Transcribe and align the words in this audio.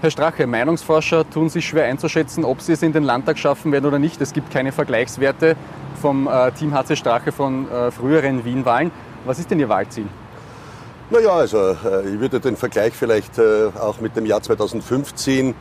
Herr 0.00 0.12
Strache, 0.12 0.46
Meinungsforscher 0.46 1.28
tun 1.28 1.48
sich 1.48 1.66
schwer 1.66 1.86
einzuschätzen, 1.86 2.44
ob 2.44 2.60
sie 2.60 2.72
es 2.72 2.82
in 2.82 2.92
den 2.92 3.02
Landtag 3.02 3.36
schaffen 3.36 3.72
werden 3.72 3.84
oder 3.84 3.98
nicht. 3.98 4.20
Es 4.20 4.32
gibt 4.32 4.52
keine 4.52 4.70
Vergleichswerte 4.70 5.56
vom 6.00 6.28
äh, 6.28 6.52
Team 6.52 6.72
HC 6.72 6.94
Strache 6.94 7.32
von 7.32 7.68
äh, 7.68 7.90
früheren 7.90 8.44
Wien-Wahlen. 8.44 8.92
Was 9.24 9.40
ist 9.40 9.50
denn 9.50 9.58
Ihr 9.58 9.68
Wahlziel? 9.68 10.06
Naja, 11.10 11.30
also 11.30 11.70
äh, 11.70 12.14
ich 12.14 12.20
würde 12.20 12.38
den 12.38 12.56
Vergleich 12.56 12.92
vielleicht 12.92 13.38
äh, 13.38 13.70
auch 13.76 14.00
mit 14.00 14.14
dem 14.14 14.24
Jahr 14.24 14.40
2015 14.40 15.56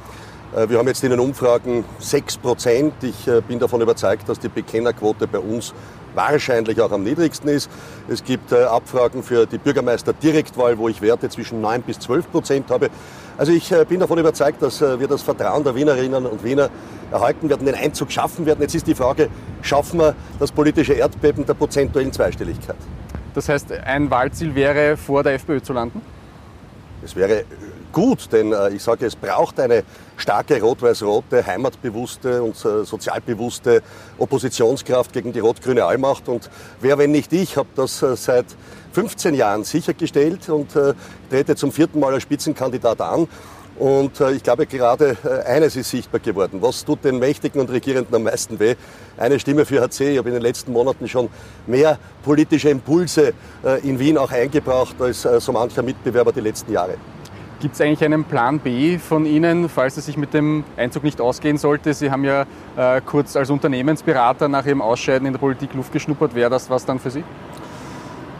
äh, 0.55 0.69
wir 0.69 0.77
haben 0.77 0.87
jetzt 0.87 1.03
in 1.03 1.09
den 1.09 1.19
Umfragen 1.19 1.83
6 1.97 2.37
Prozent. 2.37 2.93
Ich 3.01 3.29
bin 3.47 3.57
davon 3.57 3.81
überzeugt, 3.81 4.29
dass 4.29 4.39
die 4.39 4.49
Bekennerquote 4.49 5.27
bei 5.27 5.39
uns 5.39 5.73
wahrscheinlich 6.17 6.81
auch 6.81 6.91
am 6.91 7.03
niedrigsten 7.03 7.47
ist. 7.49 7.69
Es 8.09 8.25
gibt 8.25 8.51
äh, 8.51 8.63
Abfragen 8.63 9.23
für 9.23 9.45
die 9.45 9.57
Bürgermeister-Direktwahl, 9.57 10.77
wo 10.77 10.89
ich 10.89 11.01
Werte 11.01 11.29
zwischen 11.29 11.61
9 11.61 11.83
bis 11.83 11.99
12 11.99 12.29
Prozent 12.29 12.69
habe. 12.69 12.89
Also 13.37 13.53
ich 13.53 13.73
bin 13.87 14.01
davon 14.01 14.17
überzeugt, 14.17 14.61
dass 14.63 14.81
wir 14.81 15.07
das 15.07 15.21
Vertrauen 15.21 15.63
der 15.63 15.75
Wienerinnen 15.75 16.25
und 16.25 16.43
Wiener 16.43 16.71
erhalten 17.11 17.49
werden, 17.49 17.65
den 17.65 17.75
Einzug 17.75 18.11
schaffen 18.11 18.45
werden. 18.45 18.61
Jetzt 18.61 18.73
ist 18.73 18.87
die 18.87 18.95
Frage, 18.95 19.29
schaffen 19.61 19.99
wir 19.99 20.15
das 20.39 20.51
politische 20.51 20.93
Erdbeben 20.93 21.45
der 21.45 21.53
prozentuellen 21.53 22.11
Zweistelligkeit? 22.11 22.75
Das 23.33 23.49
heißt, 23.49 23.71
ein 23.71 24.09
Wahlziel 24.09 24.55
wäre, 24.55 24.97
vor 24.97 25.21
der 25.21 25.35
FPÖ 25.35 25.61
zu 25.61 25.73
landen? 25.73 26.01
Es 27.03 27.15
wäre 27.15 27.43
gut, 27.91 28.31
denn 28.31 28.53
äh, 28.53 28.69
ich 28.69 28.83
sage, 28.83 29.05
es 29.05 29.15
braucht 29.15 29.59
eine 29.59 29.83
starke 30.17 30.61
rot-weiß-rote, 30.61 31.45
heimatbewusste 31.45 32.43
und 32.43 32.53
äh, 32.65 32.83
sozialbewusste 32.83 33.81
Oppositionskraft 34.17 35.13
gegen 35.13 35.33
die 35.33 35.39
rot-grüne 35.39 35.85
Allmacht. 35.85 36.27
Und 36.29 36.49
wer, 36.81 36.97
wenn 36.97 37.11
nicht 37.11 37.33
ich, 37.33 37.57
habe 37.57 37.69
das 37.75 38.01
äh, 38.01 38.15
seit 38.15 38.45
15 38.93 39.35
Jahren 39.35 39.63
sichergestellt 39.63 40.49
und 40.49 40.75
äh, 40.75 40.93
trete 41.29 41.55
zum 41.55 41.71
vierten 41.71 41.99
Mal 41.99 42.13
als 42.13 42.23
Spitzenkandidat 42.23 42.99
an. 43.01 43.27
Und 43.77 44.19
äh, 44.19 44.31
ich 44.31 44.41
glaube, 44.41 44.65
gerade 44.65 45.15
äh, 45.23 45.47
eines 45.47 45.75
ist 45.75 45.91
sichtbar 45.91 46.19
geworden. 46.19 46.63
Was 46.63 46.83
tut 46.83 47.03
den 47.03 47.19
Mächtigen 47.19 47.61
und 47.61 47.69
Regierenden 47.69 48.15
am 48.15 48.23
meisten 48.23 48.59
weh? 48.59 48.75
Eine 49.17 49.39
Stimme 49.39 49.65
für 49.65 49.81
HC. 49.81 50.13
Ich 50.13 50.17
habe 50.17 50.29
in 50.29 50.33
den 50.33 50.41
letzten 50.41 50.73
Monaten 50.73 51.07
schon 51.07 51.29
mehr 51.67 51.99
politische 52.23 52.69
Impulse 52.69 53.33
in 53.83 53.99
Wien 53.99 54.17
auch 54.17 54.31
eingebracht 54.31 54.95
als 54.99 55.21
so 55.21 55.51
mancher 55.51 55.81
Mitbewerber 55.81 56.31
die 56.31 56.41
letzten 56.41 56.71
Jahre. 56.71 56.95
Gibt 57.59 57.73
es 57.73 57.81
eigentlich 57.81 58.03
einen 58.03 58.23
Plan 58.23 58.59
B 58.59 58.99
von 58.99 59.25
Ihnen, 59.25 59.67
falls 59.67 59.97
es 59.97 60.05
sich 60.05 60.15
mit 60.15 60.31
dem 60.35 60.63
Einzug 60.75 61.03
nicht 61.03 61.19
ausgehen 61.19 61.57
sollte? 61.57 61.91
Sie 61.95 62.11
haben 62.11 62.23
ja 62.23 62.45
äh, 62.75 63.01
kurz 63.03 63.35
als 63.35 63.49
Unternehmensberater 63.49 64.47
nach 64.47 64.67
Ihrem 64.67 64.79
Ausscheiden 64.79 65.25
in 65.25 65.33
der 65.33 65.39
Politik 65.39 65.73
Luft 65.73 65.91
geschnuppert. 65.91 66.35
Wäre 66.35 66.51
das 66.51 66.69
was 66.69 66.85
dann 66.85 66.99
für 66.99 67.09
Sie? 67.09 67.23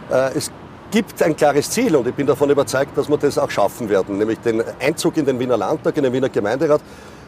Äh, 0.08 0.36
es 0.36 0.52
gibt 0.92 1.20
ein 1.20 1.34
klares 1.34 1.68
Ziel 1.68 1.96
und 1.96 2.06
ich 2.06 2.14
bin 2.14 2.28
davon 2.28 2.48
überzeugt, 2.48 2.96
dass 2.96 3.08
wir 3.08 3.18
das 3.18 3.38
auch 3.38 3.50
schaffen 3.50 3.88
werden, 3.88 4.18
nämlich 4.18 4.38
den 4.38 4.62
Einzug 4.80 5.16
in 5.16 5.24
den 5.24 5.40
Wiener 5.40 5.56
Landtag, 5.56 5.96
in 5.96 6.04
den 6.04 6.12
Wiener 6.12 6.28
Gemeinderat, 6.28 6.80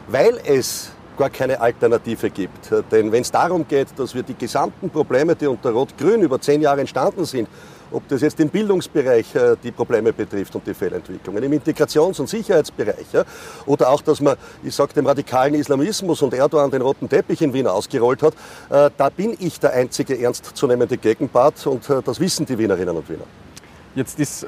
weil 0.07 0.39
es 0.45 0.93
gar 1.17 1.29
keine 1.29 1.59
Alternative 1.59 2.29
gibt. 2.29 2.71
Denn 2.89 3.11
wenn 3.11 3.21
es 3.21 3.31
darum 3.31 3.67
geht, 3.67 3.87
dass 3.97 4.15
wir 4.15 4.23
die 4.23 4.37
gesamten 4.37 4.89
Probleme, 4.89 5.35
die 5.35 5.45
unter 5.45 5.71
Rot-Grün 5.71 6.21
über 6.21 6.39
zehn 6.39 6.61
Jahre 6.61 6.79
entstanden 6.79 7.25
sind, 7.25 7.49
ob 7.91 8.07
das 8.07 8.21
jetzt 8.21 8.39
im 8.39 8.49
Bildungsbereich 8.49 9.35
äh, 9.35 9.55
die 9.61 9.71
Probleme 9.71 10.13
betrifft 10.13 10.55
und 10.55 10.65
die 10.65 10.73
Fehlentwicklungen, 10.73 11.43
im 11.43 11.53
Integrations- 11.53 12.19
und 12.19 12.27
Sicherheitsbereich 12.27 13.07
oder 13.65 13.89
auch, 13.89 14.01
dass 14.01 14.21
man, 14.21 14.35
ich 14.63 14.75
sage, 14.75 14.93
dem 14.93 15.05
radikalen 15.05 15.53
Islamismus 15.55 16.21
und 16.21 16.33
Erdogan 16.33 16.71
den 16.71 16.81
roten 16.81 17.09
Teppich 17.09 17.41
in 17.41 17.53
Wien 17.53 17.67
ausgerollt 17.67 18.23
hat, 18.23 18.33
äh, 18.69 18.89
da 18.97 19.09
bin 19.09 19.35
ich 19.39 19.59
der 19.59 19.73
einzige 19.73 20.21
ernstzunehmende 20.21 20.97
Gegenpart 20.97 21.65
und 21.67 21.89
äh, 21.89 22.01
das 22.03 22.19
wissen 22.19 22.45
die 22.45 22.57
Wienerinnen 22.57 22.95
und 22.95 23.09
Wiener. 23.09 23.25
Jetzt 23.95 24.19
ist 24.19 24.43
äh, 24.43 24.47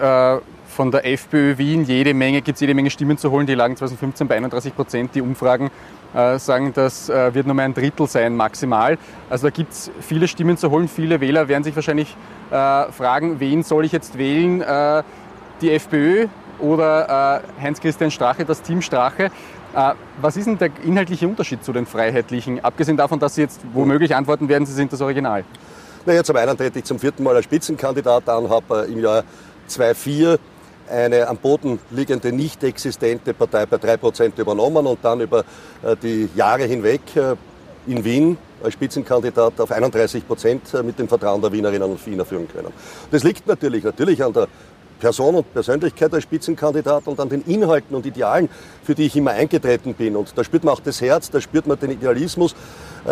von 0.74 0.92
der 0.92 1.06
FPÖ 1.06 1.58
Wien 1.58 1.86
jede 1.86 2.14
Menge, 2.14 2.42
gibt 2.42 2.58
es 2.58 2.62
jede 2.62 2.74
Menge 2.74 2.90
Stimmen 2.90 3.18
zu 3.18 3.32
holen. 3.32 3.48
Die 3.48 3.54
lagen 3.54 3.78
2015 3.78 4.28
bei 4.28 4.36
31 4.36 4.76
Prozent. 4.76 5.16
Die 5.16 5.22
Umfragen 5.22 5.70
äh, 6.14 6.38
sagen, 6.40 6.74
das 6.74 7.10
äh, 7.10 7.34
wird 7.34 7.46
nur 7.46 7.56
mehr 7.56 7.66
ein 7.66 7.74
Drittel 7.74 8.08
sein, 8.08 8.36
maximal. 8.36 8.98
Also 9.30 9.48
da 9.48 9.52
gibt 9.52 9.72
es 9.72 9.92
viele 10.02 10.28
Stimmen 10.28 10.58
zu 10.58 10.70
holen. 10.70 10.88
Viele 10.88 11.22
Wähler 11.22 11.48
werden 11.48 11.64
sich 11.64 11.76
wahrscheinlich 11.76 12.16
äh, 12.52 12.92
fragen, 12.92 13.40
wen 13.40 13.64
soll 13.64 13.86
ich 13.86 13.92
jetzt 13.92 14.18
wählen? 14.18 14.62
Äh, 14.62 15.04
die 15.62 15.72
FPÖ 15.72 16.28
oder 16.60 17.42
äh, 17.60 17.62
Heinz-Christian 17.62 18.12
Strache, 18.12 18.44
das 18.44 18.62
Team 18.62 18.82
Strache? 18.82 19.32
was 20.22 20.38
ist 20.38 20.46
denn 20.46 20.60
der 20.60 20.70
inhaltliche 20.86 21.28
Unterschied 21.28 21.64
zu 21.64 21.74
den 21.74 21.88
Freiheitlichen? 21.88 22.64
Abgesehen 22.64 22.96
davon, 22.96 23.18
dass 23.18 23.34
Sie 23.34 23.42
jetzt 23.42 23.60
womöglich 23.74 24.16
antworten 24.16 24.48
werden, 24.48 24.68
Sie 24.68 24.74
sind 24.74 24.94
das 24.94 25.02
Original. 25.02 25.44
Naja, 26.06 26.24
zum 26.24 26.36
einen 26.36 26.56
trete 26.56 26.78
ich 26.78 26.86
zum 26.86 27.00
vierten 27.00 27.24
Mal 27.24 27.36
als 27.36 27.46
Spitzenkandidat 27.46 28.30
an, 28.30 28.48
habe 28.52 28.86
im 28.88 29.00
Jahr 29.00 29.24
2004 29.66 30.38
eine 30.90 31.28
am 31.28 31.38
Boden 31.38 31.80
liegende, 31.92 32.32
nicht 32.32 32.64
existente 32.64 33.34
Partei 33.34 33.66
bei 33.66 33.78
3% 33.78 34.40
übernommen 34.40 34.86
und 34.86 35.00
dann 35.02 35.22
über 35.22 35.40
äh, 35.84 35.96
die 36.02 36.30
Jahre 36.36 36.64
hinweg 36.64 37.02
äh, 37.16 37.36
in 37.88 38.04
Wien 38.04 38.38
als 38.64 38.74
Spitzenkandidat 38.74 39.60
auf 39.60 39.72
31 39.72 40.26
Prozent 40.28 40.74
äh, 40.74 40.84
mit 40.84 41.00
dem 41.00 41.08
Vertrauen 41.08 41.42
der 41.42 41.52
Wienerinnen 41.52 41.90
und 41.90 42.06
Wiener 42.06 42.26
führen 42.26 42.48
können. 42.48 42.72
Das 43.12 43.24
liegt 43.24 43.48
natürlich, 43.48 43.84
natürlich 43.84 44.24
an 44.24 44.34
der 44.34 44.48
Person 45.00 45.36
und 45.36 45.54
Persönlichkeit 45.54 46.14
als 46.14 46.24
Spitzenkandidat 46.24 47.08
und 47.08 47.20
an 47.20 47.28
den 47.28 47.42
Inhalten 47.42 47.96
und 47.96 48.06
Idealen, 48.06 48.48
für 48.84 48.96
die 48.96 49.08
ich 49.08 49.16
immer 49.18 49.32
eingetreten 49.32 49.94
bin. 49.94 50.16
Und 50.16 50.38
da 50.38 50.44
spürt 50.46 50.64
man 50.64 50.74
auch 50.74 50.80
das 50.80 51.02
Herz, 51.02 51.30
da 51.30 51.42
spürt 51.42 51.68
man 51.68 51.78
den 51.78 51.92
Idealismus. 51.92 52.56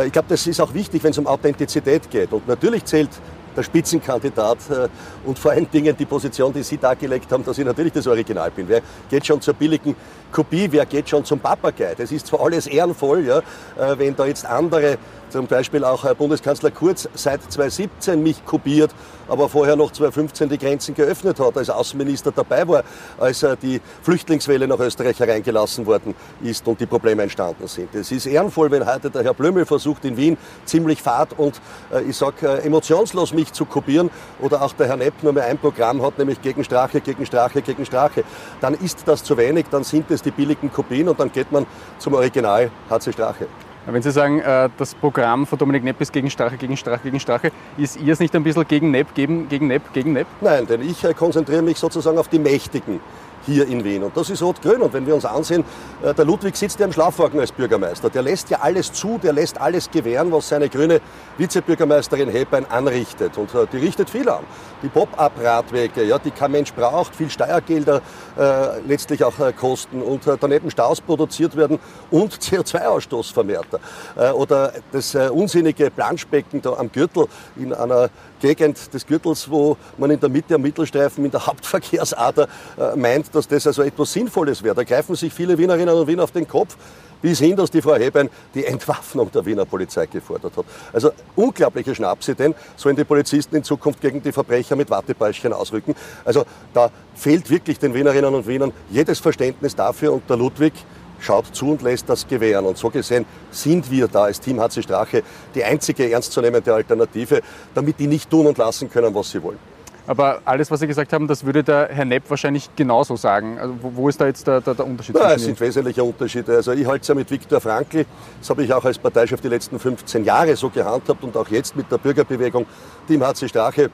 Ich 0.06 0.14
glaube, 0.14 0.30
das 0.30 0.48
ist 0.48 0.62
auch 0.62 0.74
wichtig, 0.74 1.04
wenn 1.04 1.12
es 1.12 1.18
um 1.18 1.28
Authentizität 1.28 2.10
geht. 2.10 2.32
Und 2.32 2.48
natürlich 2.48 2.86
zählt 2.86 3.10
der 3.56 3.64
Spitzenkandidat 3.64 4.58
äh, 4.70 4.88
und 5.26 5.38
vor 5.38 5.52
allen 5.52 5.70
Dingen 5.70 5.96
die 5.96 6.06
Position, 6.06 6.54
die 6.54 6.64
Sie 6.64 6.78
dargelegt 6.78 7.32
haben, 7.32 7.44
dass 7.44 7.58
ich 7.58 7.66
natürlich 7.66 7.94
das 7.94 8.08
Original 8.08 8.52
bin. 8.52 8.68
Wer 8.68 8.82
geht 9.10 9.26
schon 9.26 9.42
zur 9.42 9.54
billigen 9.54 9.96
Kopie, 10.32 10.68
wer 10.72 10.86
geht 10.86 11.10
schon 11.10 11.26
zum 11.26 11.40
Papagei? 11.40 11.94
Das 11.96 12.12
ist 12.12 12.28
zwar 12.28 12.42
alles 12.42 12.68
ehrenvoll, 12.68 13.26
ja, 13.26 13.40
äh, 13.40 13.98
wenn 13.98 14.16
da 14.16 14.26
jetzt 14.26 14.46
andere 14.46 14.98
zum 15.32 15.48
Beispiel 15.48 15.84
auch 15.84 16.04
Herr 16.04 16.16
Bundeskanzler 16.16 16.72
Kurz 16.72 17.08
seit 17.14 17.42
2017 17.52 18.22
mich 18.22 18.46
kopiert, 18.46 18.94
aber 19.28 19.48
vorher 19.48 19.76
noch 19.76 19.92
2015 19.92 20.50
die 20.50 20.58
Grenzen 20.58 20.94
geöffnet 20.94 21.40
hat, 21.40 21.58
als 21.58 21.70
Außenminister 21.70 22.32
dabei 22.32 22.68
war, 22.68 22.84
als 23.18 23.46
die 23.62 23.80
Flüchtlingswelle 24.04 24.68
nach 24.68 24.80
Österreich 24.80 25.20
hereingelassen 25.20 25.86
worden 25.86 26.16
ist 26.44 26.68
und 26.68 26.80
die 26.80 26.86
Probleme 26.86 27.24
entstanden 27.24 27.68
sind. 27.68 27.96
Es 27.96 28.12
ist 28.12 28.26
ehrenvoll, 28.26 28.70
wenn 28.72 28.86
heute 28.86 29.10
der 29.10 29.24
Herr 29.24 29.34
Blömel 29.34 29.66
versucht, 29.66 30.04
in 30.06 30.18
Wien 30.18 30.38
ziemlich 30.66 31.02
fad 31.02 31.38
und 31.38 31.62
äh, 31.94 32.02
ich 32.02 32.18
sag 32.18 32.44
äh, 32.44 32.58
emotionslos 32.60 33.34
mich 33.34 33.54
zu 33.54 33.66
kopieren 33.66 34.10
oder 34.42 34.62
auch 34.62 34.74
der 34.74 34.88
Herr 34.88 34.98
Nepp 34.98 35.24
nur 35.24 35.34
mehr 35.34 35.46
ein 35.46 35.58
Programm 35.58 36.02
hat, 36.02 36.18
nämlich 36.18 36.42
gegen 36.42 36.64
Strache, 36.64 37.00
gegen 37.00 37.26
Strache, 37.26 37.62
gegen 37.62 37.86
Strache. 37.86 38.24
Dann 38.60 38.74
ist 38.74 39.08
das 39.08 39.24
zu 39.24 39.38
wenig, 39.38 39.68
dann 39.72 39.84
sind 39.84 40.12
es 40.12 40.22
die 40.22 40.32
billigen 40.32 40.72
Kopien 40.72 41.08
und 41.08 41.20
dann 41.20 41.32
geht 41.32 41.52
man 41.52 41.66
zum 42.00 42.14
Original 42.16 42.70
HC 42.90 43.14
Strache. 43.14 43.48
Wenn 43.88 44.02
Sie 44.04 44.12
sagen, 44.12 44.40
äh, 44.40 44.70
das 44.78 44.94
Programm 44.94 45.48
von 45.48 45.58
Dominik 45.58 45.84
Nepp 45.84 46.00
ist 46.02 46.14
gegen 46.14 46.30
Strache, 46.30 46.56
gegen 46.56 46.78
Strache, 46.78 47.02
gegen 47.04 47.20
Strache, 47.20 47.52
ist 47.78 48.00
Ihr 48.00 48.14
es 48.14 48.20
nicht 48.20 48.36
ein 48.36 48.44
bisschen 48.44 48.68
gegen 48.68 48.92
Nepp, 48.92 49.16
gegen, 49.16 49.50
gegen 49.50 49.68
Nepp, 49.68 49.92
gegen 49.92 50.14
Nepp? 50.14 50.28
Nein, 50.40 50.68
denn 50.68 50.82
ich 50.82 51.04
äh, 51.04 51.16
konzentriere 51.16 51.64
mich 51.64 51.80
sozusagen 51.80 52.18
auf 52.20 52.28
die 52.28 52.38
Mächtigen 52.38 53.00
hier 53.46 53.68
in 53.68 53.84
Wien. 53.84 54.04
Und 54.04 54.16
das 54.16 54.30
ist 54.30 54.42
Rot-Grün. 54.42 54.82
Und 54.82 54.94
wenn 54.94 55.06
wir 55.06 55.16
uns 55.16 55.26
ansehen, 55.26 55.64
äh, 56.04 56.14
der 56.14 56.26
Ludwig 56.26 56.56
sitzt 56.56 56.80
ja 56.80 56.86
im 56.86 56.94
Schlafwagen 56.94 57.40
als 57.40 57.52
Bürgermeister. 57.52 58.10
Der 58.10 58.22
lässt 58.22 58.50
ja 58.50 58.60
alles 58.62 58.92
zu, 58.92 59.20
der 59.22 59.34
lässt 59.34 59.60
alles 59.60 59.90
gewähren, 59.90 60.32
was 60.32 60.50
seine 60.50 60.70
grüne 60.70 61.02
Vizebürgermeisterin 61.38 62.30
Hebein 62.30 62.66
anrichtet. 62.70 63.38
Und 63.38 63.54
äh, 63.56 63.68
die 63.72 63.78
richtet 63.78 64.10
viel 64.10 64.28
an. 64.30 64.44
Die 64.84 64.90
Pop-up-Radwege, 64.90 66.04
ja, 66.04 66.18
die 66.20 66.32
kein 66.32 66.52
Mensch 66.52 66.74
braucht, 66.74 67.16
viel 67.16 67.30
Steuergelder 67.30 68.02
äh, 68.38 68.80
letztlich 68.88 69.24
auch 69.24 69.38
äh, 69.40 69.54
kosten 69.54 70.02
und 70.02 70.26
äh, 70.28 70.38
daneben 70.40 70.72
Staus 70.72 71.02
produziert 71.02 71.56
werden 71.56 71.80
und 72.10 72.34
CO2-Ausstoß 72.42 73.34
vermehrter. 73.34 73.80
Äh, 74.16 74.32
oder 74.32 74.74
das 74.92 75.16
unsinnige 75.16 75.92
Planschbecken 75.92 76.62
da 76.62 76.74
am 76.74 76.92
Gürtel 76.92 77.28
in 77.56 77.74
einer 77.74 78.10
Gegend 78.42 78.94
des 78.94 79.06
Gürtels, 79.06 79.50
wo 79.50 79.78
man 79.98 80.10
in 80.10 80.20
der 80.20 80.30
Mitte 80.30 80.56
am 80.56 80.62
Mittelstreifen 80.62 81.24
in 81.24 81.32
der 81.32 81.46
Hauptverkehrsader 81.46 82.48
äh, 82.78 82.96
meint, 82.96 83.31
dass 83.32 83.48
das 83.48 83.68
also 83.68 83.84
etwas 83.84 84.14
Sinnvolles 84.14 84.64
wäre. 84.64 84.76
Da 84.76 84.84
greifen 84.84 85.16
sich 85.16 85.34
viele 85.34 85.58
Wienerinnen 85.58 85.96
und 85.96 86.08
Wiener 86.08 86.24
auf 86.24 86.32
den 86.32 86.48
Kopf, 86.48 86.78
bis 87.22 87.40
hin, 87.40 87.56
dass 87.56 87.72
die 87.72 87.82
Frau 87.82 87.96
Hebein 87.96 88.30
die 88.56 88.66
Entwaffnung 88.66 89.32
der 89.32 89.46
Wiener 89.46 89.66
Polizei 89.66 90.08
gefordert 90.08 90.58
hat. 90.58 90.66
Also 90.92 91.12
unglaubliche 91.36 91.94
Schnapse, 91.94 92.36
denn 92.36 92.56
sollen 92.76 92.96
die 92.96 93.04
Polizisten 93.04 93.56
in 93.56 93.64
Zukunft 93.64 94.02
gegen 94.02 94.22
die 94.22 94.32
Verbrecher 94.32 94.76
mit 94.76 94.90
Wattebäuschen 94.90 95.54
ausrücken. 95.54 95.96
Also 96.26 96.46
da 96.74 96.90
fehlt 97.16 97.50
wirklich 97.50 97.80
den 97.80 97.94
Wienerinnen 97.94 98.34
und 98.34 98.48
Wienern 98.48 98.74
jedes 98.90 99.20
Verständnis 99.20 99.76
dafür 99.76 100.14
und 100.14 100.30
der 100.30 100.38
Ludwig 100.38 100.74
schaut 101.20 101.56
zu 101.56 101.70
und 101.72 101.82
lässt 101.84 102.10
das 102.10 102.28
gewähren. 102.28 102.66
Und 102.66 102.78
so 102.78 102.90
gesehen 102.90 103.26
sind 103.52 103.90
wir 103.92 104.08
da 104.08 104.24
als 104.24 104.40
Team 104.40 104.60
HC 104.60 104.82
Strache 104.82 105.24
die 105.54 105.64
einzige 105.64 106.12
ernstzunehmende 106.12 106.74
Alternative, 106.74 107.42
damit 107.76 108.00
die 108.00 108.08
nicht 108.08 108.30
tun 108.30 108.48
und 108.48 108.58
lassen 108.58 108.90
können, 108.90 109.14
was 109.14 109.32
sie 109.32 109.44
wollen. 109.44 109.60
Aber 110.08 110.42
alles, 110.46 110.72
was 110.72 110.80
Sie 110.80 110.88
gesagt 110.88 111.14
haben, 111.14 111.28
das 111.28 111.46
würde 111.46 111.64
der 111.64 111.90
Herr 111.92 112.06
Nepp 112.06 112.30
wahrscheinlich 112.30 112.70
genauso 112.76 113.16
sagen. 113.16 113.60
Also 113.60 113.76
wo, 113.82 114.10
ist 114.10 114.20
da 114.20 114.26
jetzt 114.26 114.48
der, 114.48 114.62
der, 114.62 114.74
der 114.74 114.86
Unterschied? 114.86 115.16
Na, 115.18 115.34
es 115.34 115.44
sind 115.44 115.60
wesentliche 115.60 116.04
Unterschiede. 116.04 116.56
Also 116.56 116.72
ich 116.72 116.86
halte 116.86 117.02
es 117.02 117.08
ja 117.08 117.16
mit 117.16 117.30
Viktor 117.30 117.62
Frankl. 117.62 118.06
Das 118.40 118.50
habe 118.50 118.64
ich 118.64 118.74
auch 118.74 118.84
als 118.84 118.98
Parteichef 118.98 119.42
die 119.42 119.48
letzten 119.48 119.80
15 119.80 120.26
Jahre 120.26 120.56
so 120.56 120.70
gehandhabt 120.70 121.24
und 121.24 121.38
auch 121.38 121.48
jetzt 121.50 121.76
mit 121.76 121.92
der 121.92 121.98
Bürgerbewegung 121.98 122.66
Team 123.08 123.24
HC 123.24 123.48
Strache, 123.48 123.92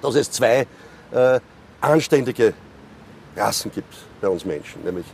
dass 0.00 0.14
es 0.14 0.30
zwei 0.30 0.66
äh, 1.12 1.40
anständige 1.80 2.54
Rassen 3.36 3.72
gibt 3.72 3.94
bei 4.20 4.28
uns 4.28 4.44
Menschen, 4.44 4.82
nämlich 4.84 5.06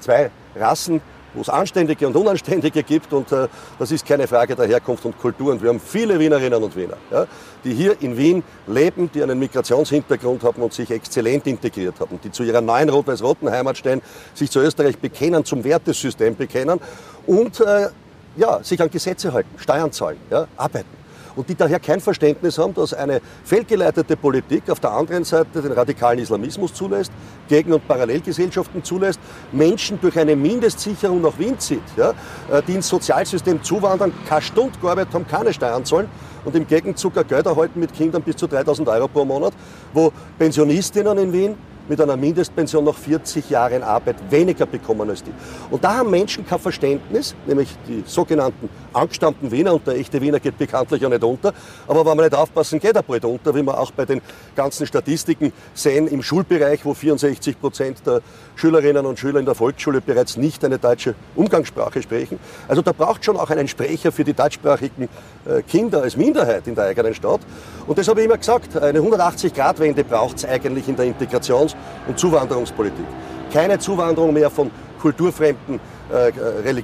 zwei 0.00 0.30
Rassen, 0.56 1.00
wo 1.34 1.40
es 1.40 1.48
Anständige 1.48 2.06
und 2.06 2.16
Unanständige 2.16 2.82
gibt 2.82 3.12
und 3.12 3.30
äh, 3.32 3.48
das 3.78 3.90
ist 3.90 4.06
keine 4.06 4.26
Frage 4.26 4.54
der 4.56 4.66
Herkunft 4.66 5.04
und 5.04 5.18
Kultur. 5.18 5.52
Und 5.52 5.62
wir 5.62 5.68
haben 5.68 5.80
viele 5.80 6.18
Wienerinnen 6.18 6.62
und 6.62 6.74
Wiener, 6.76 6.96
ja, 7.10 7.26
die 7.64 7.74
hier 7.74 8.00
in 8.00 8.16
Wien 8.16 8.42
leben, 8.66 9.10
die 9.12 9.22
einen 9.22 9.38
Migrationshintergrund 9.38 10.42
haben 10.42 10.62
und 10.62 10.72
sich 10.72 10.90
exzellent 10.90 11.46
integriert 11.46 12.00
haben, 12.00 12.18
die 12.22 12.30
zu 12.30 12.42
ihrer 12.42 12.60
neuen 12.60 12.88
rot-weiß-roten 12.88 13.50
Heimat 13.50 13.78
stehen, 13.78 14.02
sich 14.34 14.50
zu 14.50 14.60
Österreich 14.60 14.98
bekennen, 14.98 15.44
zum 15.44 15.64
Wertesystem 15.64 16.36
bekennen 16.36 16.80
und 17.26 17.60
äh, 17.60 17.88
ja, 18.36 18.62
sich 18.62 18.80
an 18.80 18.90
Gesetze 18.90 19.32
halten, 19.32 19.50
Steuern 19.58 19.92
zahlen, 19.92 20.18
ja, 20.30 20.46
arbeiten 20.56 20.98
und 21.36 21.48
die 21.48 21.54
daher 21.54 21.78
kein 21.80 22.00
Verständnis 22.00 22.58
haben, 22.58 22.74
dass 22.74 22.94
eine 22.94 23.20
fehlgeleitete 23.44 24.16
Politik 24.16 24.68
auf 24.70 24.80
der 24.80 24.92
anderen 24.92 25.24
Seite 25.24 25.62
den 25.62 25.72
radikalen 25.72 26.18
Islamismus 26.18 26.74
zulässt, 26.74 27.12
Gegen- 27.48 27.72
und 27.72 27.86
Parallelgesellschaften 27.86 28.84
zulässt, 28.84 29.20
Menschen 29.52 30.00
durch 30.00 30.18
eine 30.18 30.36
Mindestsicherung 30.36 31.20
nach 31.20 31.38
Wien 31.38 31.58
zieht, 31.58 31.82
ja, 31.96 32.10
äh, 32.50 32.62
die 32.66 32.74
ins 32.74 32.88
Sozialsystem 32.88 33.62
zuwandern, 33.62 34.12
keine 34.28 34.42
Stunde 34.42 34.78
gearbeitet 34.80 35.14
haben, 35.14 35.26
keine 35.26 35.52
Steuern 35.52 35.84
zahlen 35.84 36.08
und 36.44 36.54
im 36.54 36.66
Gegenzug 36.66 37.14
Geld 37.14 37.46
erhalten 37.46 37.80
mit 37.80 37.92
Kindern 37.92 38.22
bis 38.22 38.36
zu 38.36 38.46
3000 38.46 38.88
Euro 38.88 39.08
pro 39.08 39.24
Monat, 39.24 39.52
wo 39.92 40.12
Pensionistinnen 40.38 41.18
in 41.18 41.32
Wien 41.32 41.56
mit 41.88 42.00
einer 42.00 42.16
Mindestpension 42.16 42.84
nach 42.84 42.94
40 42.94 43.50
Jahren 43.50 43.82
Arbeit 43.82 44.16
weniger 44.30 44.66
bekommen 44.66 45.08
als 45.08 45.22
die. 45.22 45.32
Und 45.70 45.84
da 45.84 45.96
haben 45.96 46.10
Menschen 46.10 46.46
kein 46.46 46.58
Verständnis, 46.58 47.34
nämlich 47.46 47.68
die 47.86 48.02
sogenannten 48.06 48.68
angestammten 48.92 49.50
Wiener, 49.50 49.74
und 49.74 49.86
der 49.86 49.96
echte 49.96 50.20
Wiener 50.20 50.40
geht 50.40 50.58
bekanntlich 50.58 51.02
ja 51.02 51.08
nicht 51.08 51.22
unter, 51.22 51.52
aber 51.86 52.04
wenn 52.04 52.16
wir 52.16 52.24
nicht 52.24 52.34
aufpassen, 52.34 52.80
geht 52.80 52.96
er 52.96 53.02
bald 53.02 53.24
unter, 53.24 53.54
wie 53.54 53.62
wir 53.62 53.78
auch 53.78 53.90
bei 53.90 54.04
den 54.04 54.20
ganzen 54.56 54.86
Statistiken 54.86 55.52
sehen, 55.74 56.08
im 56.08 56.22
Schulbereich, 56.22 56.84
wo 56.84 56.94
64 56.94 57.60
Prozent 57.60 58.06
der 58.06 58.20
Schülerinnen 58.56 59.06
und 59.06 59.18
Schüler 59.18 59.40
in 59.40 59.46
der 59.46 59.54
Volksschule 59.54 60.00
bereits 60.00 60.36
nicht 60.36 60.64
eine 60.64 60.78
deutsche 60.78 61.14
Umgangssprache 61.36 62.02
sprechen. 62.02 62.38
Also 62.66 62.82
da 62.82 62.92
braucht 62.92 63.24
schon 63.24 63.36
auch 63.36 63.50
einen 63.50 63.68
Sprecher 63.68 64.12
für 64.12 64.24
die 64.24 64.34
deutschsprachigen 64.34 65.08
äh, 65.46 65.62
Kinder 65.62 66.02
als 66.02 66.16
Minderheit 66.16 66.66
in 66.66 66.74
der 66.74 66.84
eigenen 66.84 67.14
Stadt. 67.14 67.40
Und 67.86 67.98
das 67.98 68.08
habe 68.08 68.20
ich 68.20 68.26
immer 68.26 68.36
gesagt, 68.36 68.76
eine 68.76 68.98
180-Grad-Wende 68.98 70.04
braucht 70.04 70.38
es 70.38 70.44
eigentlich 70.44 70.88
in 70.88 70.96
der 70.96 71.06
Integrations- 71.06 71.76
und 72.06 72.18
Zuwanderungspolitik. 72.18 73.06
Keine 73.52 73.78
Zuwanderung 73.78 74.32
mehr 74.32 74.50
von 74.50 74.70
kulturfremden 75.00 75.80
äh, 76.12 76.28
äh, 76.28 76.82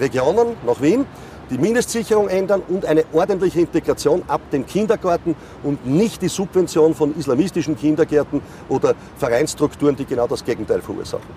Regionen 0.00 0.56
nach 0.66 0.80
Wien, 0.80 1.04
die 1.50 1.58
Mindestsicherung 1.58 2.28
ändern 2.28 2.62
und 2.68 2.86
eine 2.86 3.04
ordentliche 3.12 3.60
Integration 3.60 4.22
ab 4.26 4.40
dem 4.52 4.66
Kindergarten 4.66 5.36
und 5.62 5.86
nicht 5.86 6.22
die 6.22 6.28
Subvention 6.28 6.94
von 6.94 7.14
islamistischen 7.16 7.76
Kindergärten 7.76 8.40
oder 8.68 8.94
Vereinsstrukturen, 9.18 9.96
die 9.96 10.06
genau 10.06 10.26
das 10.26 10.44
Gegenteil 10.44 10.80
verursachen. 10.80 11.28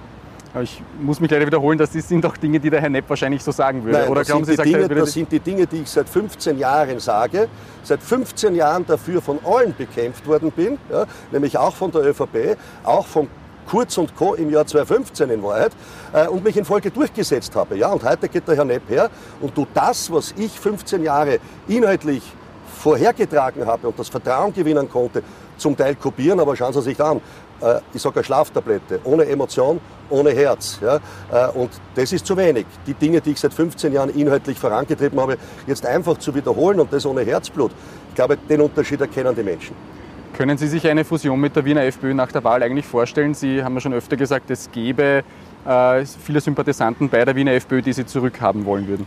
Ich 0.61 0.81
muss 0.99 1.19
mich 1.19 1.29
leider 1.29 1.45
wiederholen, 1.45 1.77
das 1.77 1.91
sind 1.91 2.25
auch 2.25 2.37
Dinge, 2.37 2.59
die 2.59 2.69
der 2.69 2.79
Herr 2.79 2.89
Nepp 2.89 3.09
wahrscheinlich 3.09 3.43
so 3.43 3.51
sagen 3.51 3.83
würde. 3.83 3.99
Nein, 3.99 4.09
Oder 4.09 4.21
das, 4.21 4.27
glauben 4.27 4.45
sind, 4.45 4.57
Sie, 4.57 4.63
die 4.63 4.73
Dinge, 4.73 4.87
das 4.87 5.11
sind 5.11 5.31
die 5.31 5.39
Dinge, 5.39 5.67
die 5.67 5.81
ich 5.81 5.89
seit 5.89 6.07
15 6.07 6.57
Jahren 6.57 6.99
sage, 6.99 7.49
seit 7.83 8.01
15 8.01 8.55
Jahren 8.55 8.85
dafür 8.85 9.21
von 9.21 9.39
allen 9.43 9.75
bekämpft 9.75 10.25
worden 10.25 10.51
bin, 10.51 10.77
ja, 10.89 11.05
nämlich 11.31 11.57
auch 11.57 11.75
von 11.75 11.91
der 11.91 12.03
ÖVP, 12.05 12.57
auch 12.83 13.05
von 13.05 13.27
Kurz 13.67 13.97
und 13.97 14.15
Co. 14.15 14.35
im 14.35 14.49
Jahr 14.49 14.65
2015 14.65 15.29
in 15.29 15.43
Wahrheit 15.43 15.71
äh, 16.13 16.27
und 16.27 16.43
mich 16.43 16.55
in 16.55 16.63
Folge 16.65 16.91
durchgesetzt 16.91 17.55
habe. 17.55 17.75
Ja, 17.75 17.91
und 17.91 18.03
heute 18.03 18.29
geht 18.29 18.47
der 18.47 18.55
Herr 18.55 18.65
Nepp 18.65 18.89
her 18.89 19.09
und 19.41 19.55
tut 19.55 19.69
das, 19.73 20.11
was 20.11 20.33
ich 20.37 20.57
15 20.57 21.03
Jahre 21.03 21.39
inhaltlich 21.67 22.21
vorhergetragen 22.77 23.65
habe 23.65 23.87
und 23.87 23.97
das 23.97 24.07
Vertrauen 24.09 24.53
gewinnen 24.53 24.87
konnte, 24.89 25.23
zum 25.57 25.75
Teil 25.75 25.95
kopieren, 25.95 26.39
aber 26.39 26.55
schauen 26.55 26.73
Sie 26.73 26.81
sich 26.81 27.01
an. 27.01 27.21
Äh, 27.61 27.79
ich 27.93 28.01
sage 28.01 28.17
eine 28.17 28.23
Schlaftablette, 28.23 28.99
ohne 29.03 29.25
Emotion, 29.25 29.79
ohne 30.09 30.31
Herz. 30.31 30.79
Ja? 30.81 30.97
Äh, 31.31 31.51
und 31.51 31.71
das 31.95 32.11
ist 32.11 32.25
zu 32.25 32.35
wenig. 32.37 32.65
Die 32.85 32.93
Dinge, 32.93 33.21
die 33.21 33.31
ich 33.31 33.39
seit 33.39 33.53
15 33.53 33.93
Jahren 33.93 34.09
inhaltlich 34.09 34.59
vorangetrieben 34.59 35.19
habe, 35.19 35.37
jetzt 35.67 35.85
einfach 35.85 36.17
zu 36.17 36.33
wiederholen 36.33 36.79
und 36.79 36.91
das 36.91 37.05
ohne 37.05 37.21
Herzblut. 37.21 37.71
Ich 38.09 38.15
glaube, 38.15 38.37
den 38.37 38.61
Unterschied 38.61 39.01
erkennen 39.01 39.35
die 39.35 39.43
Menschen. 39.43 39.75
Können 40.33 40.57
Sie 40.57 40.67
sich 40.67 40.85
eine 40.87 41.05
Fusion 41.05 41.39
mit 41.39 41.55
der 41.55 41.63
Wiener 41.63 41.83
FPÖ 41.83 42.13
nach 42.13 42.31
der 42.31 42.43
Wahl 42.43 42.61
eigentlich 42.61 42.85
vorstellen? 42.85 43.33
Sie 43.33 43.63
haben 43.63 43.73
ja 43.75 43.79
schon 43.79 43.93
öfter 43.93 44.17
gesagt, 44.17 44.51
es 44.51 44.69
gäbe 44.69 45.23
äh, 45.65 46.05
viele 46.05 46.41
Sympathisanten 46.41 47.09
bei 47.09 47.23
der 47.23 47.35
Wiener 47.35 47.53
FPÖ, 47.53 47.81
die 47.81 47.93
Sie 47.93 48.05
zurückhaben 48.05 48.65
wollen 48.65 48.87
würden. 48.87 49.05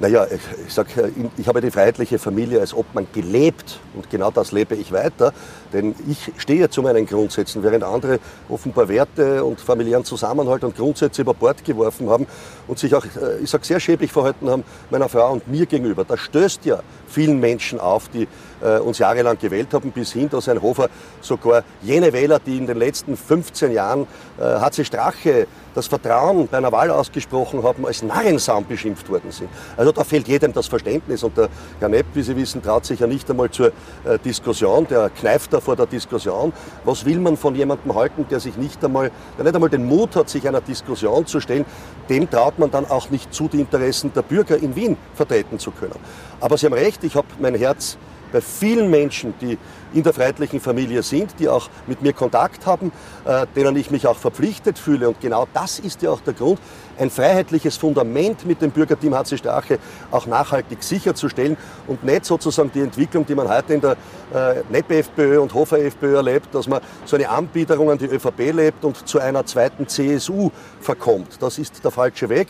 Naja, 0.00 0.26
ich, 0.30 0.40
ich 0.68 0.72
sage, 0.72 1.12
ich 1.36 1.48
habe 1.48 1.60
die 1.60 1.72
freiheitliche 1.72 2.20
Familie 2.20 2.60
als 2.60 2.72
Obmann 2.72 3.08
gelebt 3.12 3.80
und 3.96 4.08
genau 4.08 4.30
das 4.30 4.52
lebe 4.52 4.76
ich 4.76 4.92
weiter, 4.92 5.32
denn 5.72 5.96
ich 6.08 6.30
stehe 6.36 6.70
zu 6.70 6.82
meinen 6.82 7.04
Grundsätzen, 7.04 7.64
während 7.64 7.82
andere 7.82 8.20
offenbar 8.48 8.88
Werte 8.88 9.44
und 9.44 9.60
familiären 9.60 10.04
Zusammenhalt 10.04 10.62
und 10.62 10.76
Grundsätze 10.76 11.22
über 11.22 11.34
Bord 11.34 11.64
geworfen 11.64 12.08
haben 12.10 12.28
und 12.68 12.78
sich 12.78 12.94
auch, 12.94 13.04
äh, 13.04 13.38
ich 13.42 13.50
sage, 13.50 13.64
sehr 13.64 13.80
schäbig 13.80 14.12
verhalten 14.12 14.48
haben 14.48 14.62
meiner 14.90 15.08
Frau 15.08 15.32
und 15.32 15.48
mir 15.48 15.66
gegenüber. 15.66 16.04
Das 16.04 16.20
stößt 16.20 16.64
ja 16.64 16.80
vielen 17.08 17.40
Menschen 17.40 17.80
auf, 17.80 18.08
die 18.08 18.28
äh, 18.62 18.78
uns 18.78 18.98
jahrelang 18.98 19.38
gewählt 19.38 19.72
haben, 19.72 19.92
bis 19.92 20.12
hin, 20.12 20.28
dass 20.28 20.48
ein 20.48 20.60
Hofer 20.62 20.88
sogar 21.20 21.64
jene 21.82 22.12
Wähler, 22.12 22.38
die 22.38 22.56
in 22.58 22.66
den 22.66 22.78
letzten 22.78 23.16
15 23.16 23.72
Jahren 23.72 24.06
äh, 24.38 24.42
HC 24.42 24.84
Strache 24.84 25.46
das 25.74 25.86
Vertrauen 25.86 26.48
bei 26.48 26.58
einer 26.58 26.72
Wahl 26.72 26.90
ausgesprochen 26.90 27.62
haben, 27.62 27.86
als 27.86 28.02
Narrensam 28.02 28.66
beschimpft 28.66 29.08
worden 29.08 29.30
sind. 29.30 29.48
Also 29.76 29.92
da 29.92 30.02
fehlt 30.02 30.26
jedem 30.26 30.52
das 30.52 30.66
Verständnis 30.66 31.22
und 31.22 31.36
der 31.36 31.48
Herr 31.78 31.88
Nepp, 31.88 32.06
wie 32.14 32.22
Sie 32.22 32.34
wissen, 32.34 32.60
traut 32.62 32.84
sich 32.84 32.98
ja 32.98 33.06
nicht 33.06 33.30
einmal 33.30 33.48
zur 33.50 33.68
äh, 33.68 34.18
Diskussion, 34.24 34.86
der 34.88 35.10
kneift 35.10 35.52
da 35.52 35.60
vor 35.60 35.76
der 35.76 35.86
Diskussion. 35.86 36.52
Was 36.84 37.04
will 37.04 37.20
man 37.20 37.36
von 37.36 37.54
jemandem 37.54 37.94
halten, 37.94 38.26
der 38.28 38.40
sich 38.40 38.56
nicht 38.56 38.84
einmal, 38.84 39.12
der 39.36 39.44
nicht 39.44 39.54
einmal 39.54 39.70
den 39.70 39.86
Mut 39.86 40.16
hat, 40.16 40.28
sich 40.28 40.48
einer 40.48 40.60
Diskussion 40.60 41.26
zu 41.26 41.40
stellen, 41.40 41.64
dem 42.08 42.28
traut 42.28 42.58
man 42.58 42.70
dann 42.72 42.86
auch 42.90 43.10
nicht 43.10 43.32
zu, 43.32 43.46
die 43.46 43.60
Interessen 43.60 44.12
der 44.12 44.22
Bürger 44.22 44.56
in 44.56 44.74
Wien 44.74 44.96
vertreten 45.14 45.60
zu 45.60 45.70
können. 45.70 45.94
Aber 46.40 46.58
Sie 46.58 46.66
haben 46.66 46.72
recht, 46.72 47.04
ich 47.04 47.14
habe 47.14 47.28
mein 47.38 47.54
Herz 47.54 47.98
bei 48.28 48.40
vielen 48.40 48.90
Menschen, 48.90 49.34
die 49.40 49.58
in 49.94 50.02
der 50.02 50.12
freiheitlichen 50.12 50.60
Familie 50.60 51.02
sind, 51.02 51.34
die 51.38 51.48
auch 51.48 51.68
mit 51.86 52.02
mir 52.02 52.12
Kontakt 52.12 52.66
haben, 52.66 52.92
äh, 53.24 53.46
denen 53.56 53.76
ich 53.76 53.90
mich 53.90 54.06
auch 54.06 54.16
verpflichtet 54.16 54.78
fühle. 54.78 55.08
Und 55.08 55.20
genau 55.20 55.46
das 55.54 55.78
ist 55.78 56.02
ja 56.02 56.10
auch 56.10 56.20
der 56.20 56.34
Grund, 56.34 56.60
ein 56.98 57.10
freiheitliches 57.10 57.76
Fundament 57.76 58.44
mit 58.44 58.60
dem 58.60 58.70
Bürgerteam 58.70 59.14
HC 59.14 59.38
Strache 59.38 59.78
auch 60.10 60.26
nachhaltig 60.26 60.82
sicherzustellen 60.82 61.56
und 61.86 62.04
nicht 62.04 62.24
sozusagen 62.24 62.70
die 62.72 62.80
Entwicklung, 62.80 63.24
die 63.24 63.34
man 63.34 63.48
heute 63.48 63.74
in 63.74 63.80
der 63.80 63.96
äh, 64.34 64.62
NEP-FPÖ 64.70 65.40
und 65.40 65.54
Hofer-FPÖ 65.54 66.16
erlebt, 66.16 66.54
dass 66.54 66.66
man 66.66 66.80
so 67.04 67.16
eine 67.16 67.28
Anbiederung 67.28 67.90
an 67.90 67.98
die 67.98 68.06
ÖVP 68.06 68.52
lebt 68.52 68.84
und 68.84 69.08
zu 69.08 69.20
einer 69.20 69.46
zweiten 69.46 69.86
CSU 69.86 70.50
verkommt. 70.80 71.40
Das 71.40 71.58
ist 71.58 71.82
der 71.82 71.90
falsche 71.90 72.28
Weg. 72.28 72.48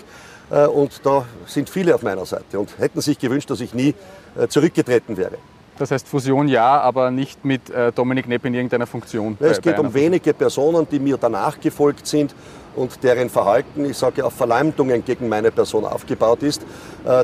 Äh, 0.51 0.67
und 0.67 1.05
da 1.05 1.25
sind 1.47 1.69
viele 1.69 1.95
auf 1.95 2.03
meiner 2.03 2.27
Seite 2.27 2.59
und 2.59 2.79
hätten 2.79 3.01
sich 3.01 3.19
gewünscht, 3.19 3.51
dass 3.51 3.61
ich 3.61 3.75
nie 3.75 3.95
äh, 4.37 4.49
zurückgetreten 4.49 5.17
wäre. 5.17 5.39
Das 5.79 5.91
heißt 5.91 6.09
Fusion 6.09 6.49
ja, 6.49 6.81
aber 6.81 7.11
nicht 7.11 7.45
mit 7.45 7.71
äh, 7.71 7.93
Dominik 7.93 8.29
Nepp 8.29 8.45
in 8.45 8.55
irgendeiner 8.55 8.87
Funktion. 8.87 9.37
Ja, 9.41 9.47
es 9.49 9.61
geht 9.61 9.79
um 9.79 9.93
wenige 9.95 10.35
Personen, 10.35 10.87
die 10.91 10.99
mir 10.99 11.17
danach 11.17 11.61
gefolgt 11.61 12.07
sind 12.07 12.35
und 12.75 13.03
deren 13.03 13.31
Verhalten, 13.31 13.85
ich 13.85 13.97
sage 13.97 14.25
auf 14.25 14.35
Verleumdungen 14.35 15.05
gegen 15.05 15.29
meine 15.29 15.51
Person 15.51 15.85
aufgebaut 15.85 16.43
ist. 16.43 16.63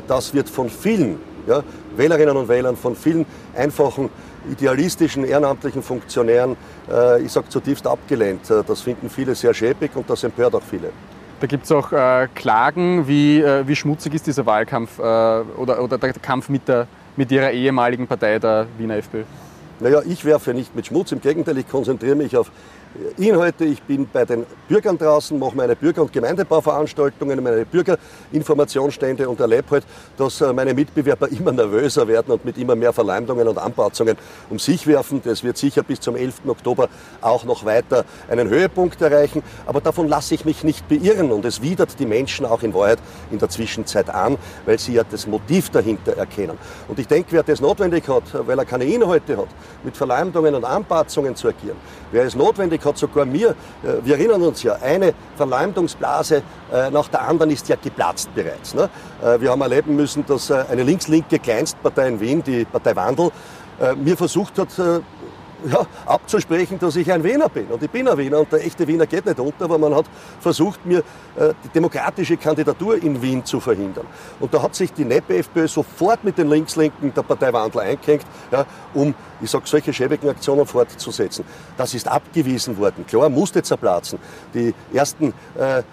Das 0.07 0.33
wird 0.33 0.49
von 0.49 0.69
vielen 0.69 1.17
ja, 1.47 1.63
Wählerinnen 1.95 2.35
und 2.35 2.49
Wählern, 2.49 2.75
von 2.75 2.95
vielen 2.95 3.25
einfachen 3.55 4.09
idealistischen, 4.51 5.23
ehrenamtlichen 5.23 5.81
Funktionären, 5.81 6.57
ich 7.23 7.31
sage 7.31 7.47
zutiefst 7.47 7.87
abgelehnt. 7.87 8.41
Das 8.67 8.81
finden 8.81 9.09
viele 9.09 9.33
sehr 9.33 9.53
schäbig 9.53 9.91
und 9.95 10.09
das 10.09 10.25
empört 10.25 10.55
auch 10.55 10.61
viele. 10.61 10.89
Da 11.39 11.47
gibt 11.47 11.65
es 11.65 11.71
auch 11.71 11.91
äh, 11.91 12.27
Klagen, 12.33 13.07
wie, 13.07 13.41
äh, 13.41 13.67
wie 13.67 13.75
schmutzig 13.75 14.13
ist 14.13 14.25
dieser 14.25 14.45
Wahlkampf 14.45 14.99
äh, 14.99 15.01
oder, 15.01 15.83
oder 15.83 15.97
der 15.97 16.13
Kampf 16.13 16.47
mit, 16.47 16.67
der, 16.67 16.87
mit 17.17 17.31
Ihrer 17.31 17.51
ehemaligen 17.51 18.07
Partei, 18.07 18.39
der 18.39 18.67
Wiener 18.77 18.97
FPÖ. 18.97 19.23
Naja, 19.79 20.01
ich 20.07 20.23
werfe 20.23 20.53
nicht 20.53 20.75
mit 20.75 20.87
Schmutz, 20.87 21.11
im 21.11 21.19
Gegenteil, 21.19 21.57
ich 21.57 21.67
konzentriere 21.67 22.15
mich 22.15 22.37
auf 22.37 22.49
Inhalte. 23.17 23.65
Ich 23.65 23.81
bin 23.83 24.07
bei 24.11 24.25
den 24.25 24.45
Bürgern 24.67 24.97
draußen, 24.97 25.37
mache 25.37 25.55
meine 25.55 25.75
Bürger- 25.75 26.01
und 26.01 26.13
Gemeindebauveranstaltungen, 26.13 27.43
meine 27.43 27.65
Bürgerinformationsstände 27.65 29.27
und 29.27 29.39
erlebe 29.39 29.69
halt, 29.71 29.85
dass 30.17 30.41
äh, 30.41 30.53
meine 30.53 30.73
Mitbewerber 30.73 31.29
immer 31.31 31.51
nervöser 31.51 32.07
werden 32.07 32.31
und 32.31 32.45
mit 32.45 32.57
immer 32.57 32.75
mehr 32.75 32.93
Verleumdungen 32.93 33.47
und 33.47 33.57
Anpatzungen 33.57 34.17
um 34.49 34.59
sich 34.59 34.87
werfen. 34.87 35.21
Das 35.23 35.43
wird 35.43 35.57
sicher 35.57 35.83
bis 35.83 35.99
zum 35.99 36.15
11. 36.15 36.41
Oktober 36.47 36.89
auch 37.21 37.43
noch 37.43 37.65
weiter 37.65 38.05
einen 38.29 38.49
Höhepunkt 38.49 39.01
erreichen. 39.01 39.43
Aber 39.65 39.81
davon 39.81 40.07
lasse 40.07 40.35
ich 40.35 40.45
mich 40.45 40.63
nicht 40.63 40.87
beirren 40.87 41.31
und 41.31 41.45
es 41.45 41.61
widert 41.61 41.99
die 41.99 42.05
Menschen 42.05 42.45
auch 42.45 42.63
in 42.63 42.73
Wahrheit 42.73 42.99
in 43.31 43.39
der 43.39 43.49
Zwischenzeit 43.49 44.09
an, 44.09 44.37
weil 44.65 44.79
sie 44.79 44.93
ja 44.93 45.03
das 45.03 45.27
Motiv 45.27 45.69
dahinter 45.69 46.15
erkennen. 46.17 46.57
Und 46.87 46.99
ich 46.99 47.07
denke, 47.07 47.31
wer 47.31 47.43
das 47.43 47.59
notwendig 47.59 48.07
hat, 48.07 48.23
weil 48.47 48.57
er 48.57 48.65
keine 48.65 48.85
Inhalte 48.85 49.37
hat, 49.37 49.47
mit 49.83 49.95
Verleumdungen 49.95 50.55
und 50.55 50.65
Anpatzungen 50.65 51.35
zu 51.35 51.47
agieren, 51.47 51.77
wer 52.11 52.25
es 52.25 52.35
notwendig 52.35 52.83
hat 52.85 52.97
sogar 52.97 53.25
mir, 53.25 53.49
äh, 53.49 53.53
wir 54.03 54.15
erinnern 54.15 54.41
uns 54.41 54.63
ja, 54.63 54.75
eine 54.81 55.13
Verleumdungsblase 55.37 56.43
äh, 56.71 56.89
nach 56.89 57.07
der 57.07 57.21
anderen 57.21 57.51
ist 57.51 57.67
ja 57.69 57.75
geplatzt 57.81 58.29
bereits. 58.33 58.73
Ne? 58.73 58.89
Äh, 59.23 59.39
wir 59.39 59.51
haben 59.51 59.61
erleben 59.61 59.95
müssen, 59.95 60.25
dass 60.25 60.51
eine 60.51 60.83
links-linke 60.83 61.39
Kleinstpartei 61.39 62.07
in 62.07 62.19
Wien, 62.19 62.43
die 62.43 62.65
Partei 62.65 62.95
Wandel, 62.95 63.31
mir 63.97 64.15
versucht 64.15 64.57
hat, 64.57 64.69
ja, 65.71 65.85
abzusprechen, 66.05 66.79
dass 66.79 66.95
ich 66.95 67.11
ein 67.11 67.23
Wiener 67.23 67.49
bin. 67.49 67.67
Und 67.67 67.81
ich 67.81 67.89
bin 67.89 68.07
ein 68.07 68.17
Wiener 68.17 68.39
und 68.39 68.51
der 68.51 68.65
echte 68.65 68.87
Wiener 68.87 69.05
geht 69.05 69.25
nicht 69.25 69.39
unter, 69.39 69.65
aber 69.65 69.77
man 69.77 69.95
hat 69.95 70.05
versucht, 70.39 70.85
mir 70.85 70.99
äh, 70.99 71.53
die 71.63 71.69
demokratische 71.69 72.37
Kandidatur 72.37 73.01
in 73.01 73.21
Wien 73.21 73.43
zu 73.43 73.59
verhindern. 73.59 74.05
Und 74.39 74.53
da 74.53 74.61
hat 74.61 74.75
sich 74.75 74.93
die 74.93 75.05
NEP-FPÖ 75.05 75.67
sofort 75.67 76.23
mit 76.23 76.37
den 76.37 76.49
Linkslinken 76.49 77.13
der 77.13 77.23
Partei 77.23 77.51
Wandel 77.53 77.81
eingehängt, 77.81 78.25
ja, 78.51 78.65
um, 78.93 79.13
ich 79.41 79.49
sage, 79.49 79.65
solche 79.67 79.93
schäbigen 79.93 80.29
Aktionen 80.29 80.65
fortzusetzen. 80.65 81.45
Das 81.77 81.93
ist 81.93 82.07
abgewiesen 82.07 82.77
worden. 82.77 83.05
Klar, 83.05 83.29
musste 83.29 83.61
zerplatzen. 83.63 84.19
Die 84.53 84.73
ersten 84.93 85.33
äh, 85.57 85.83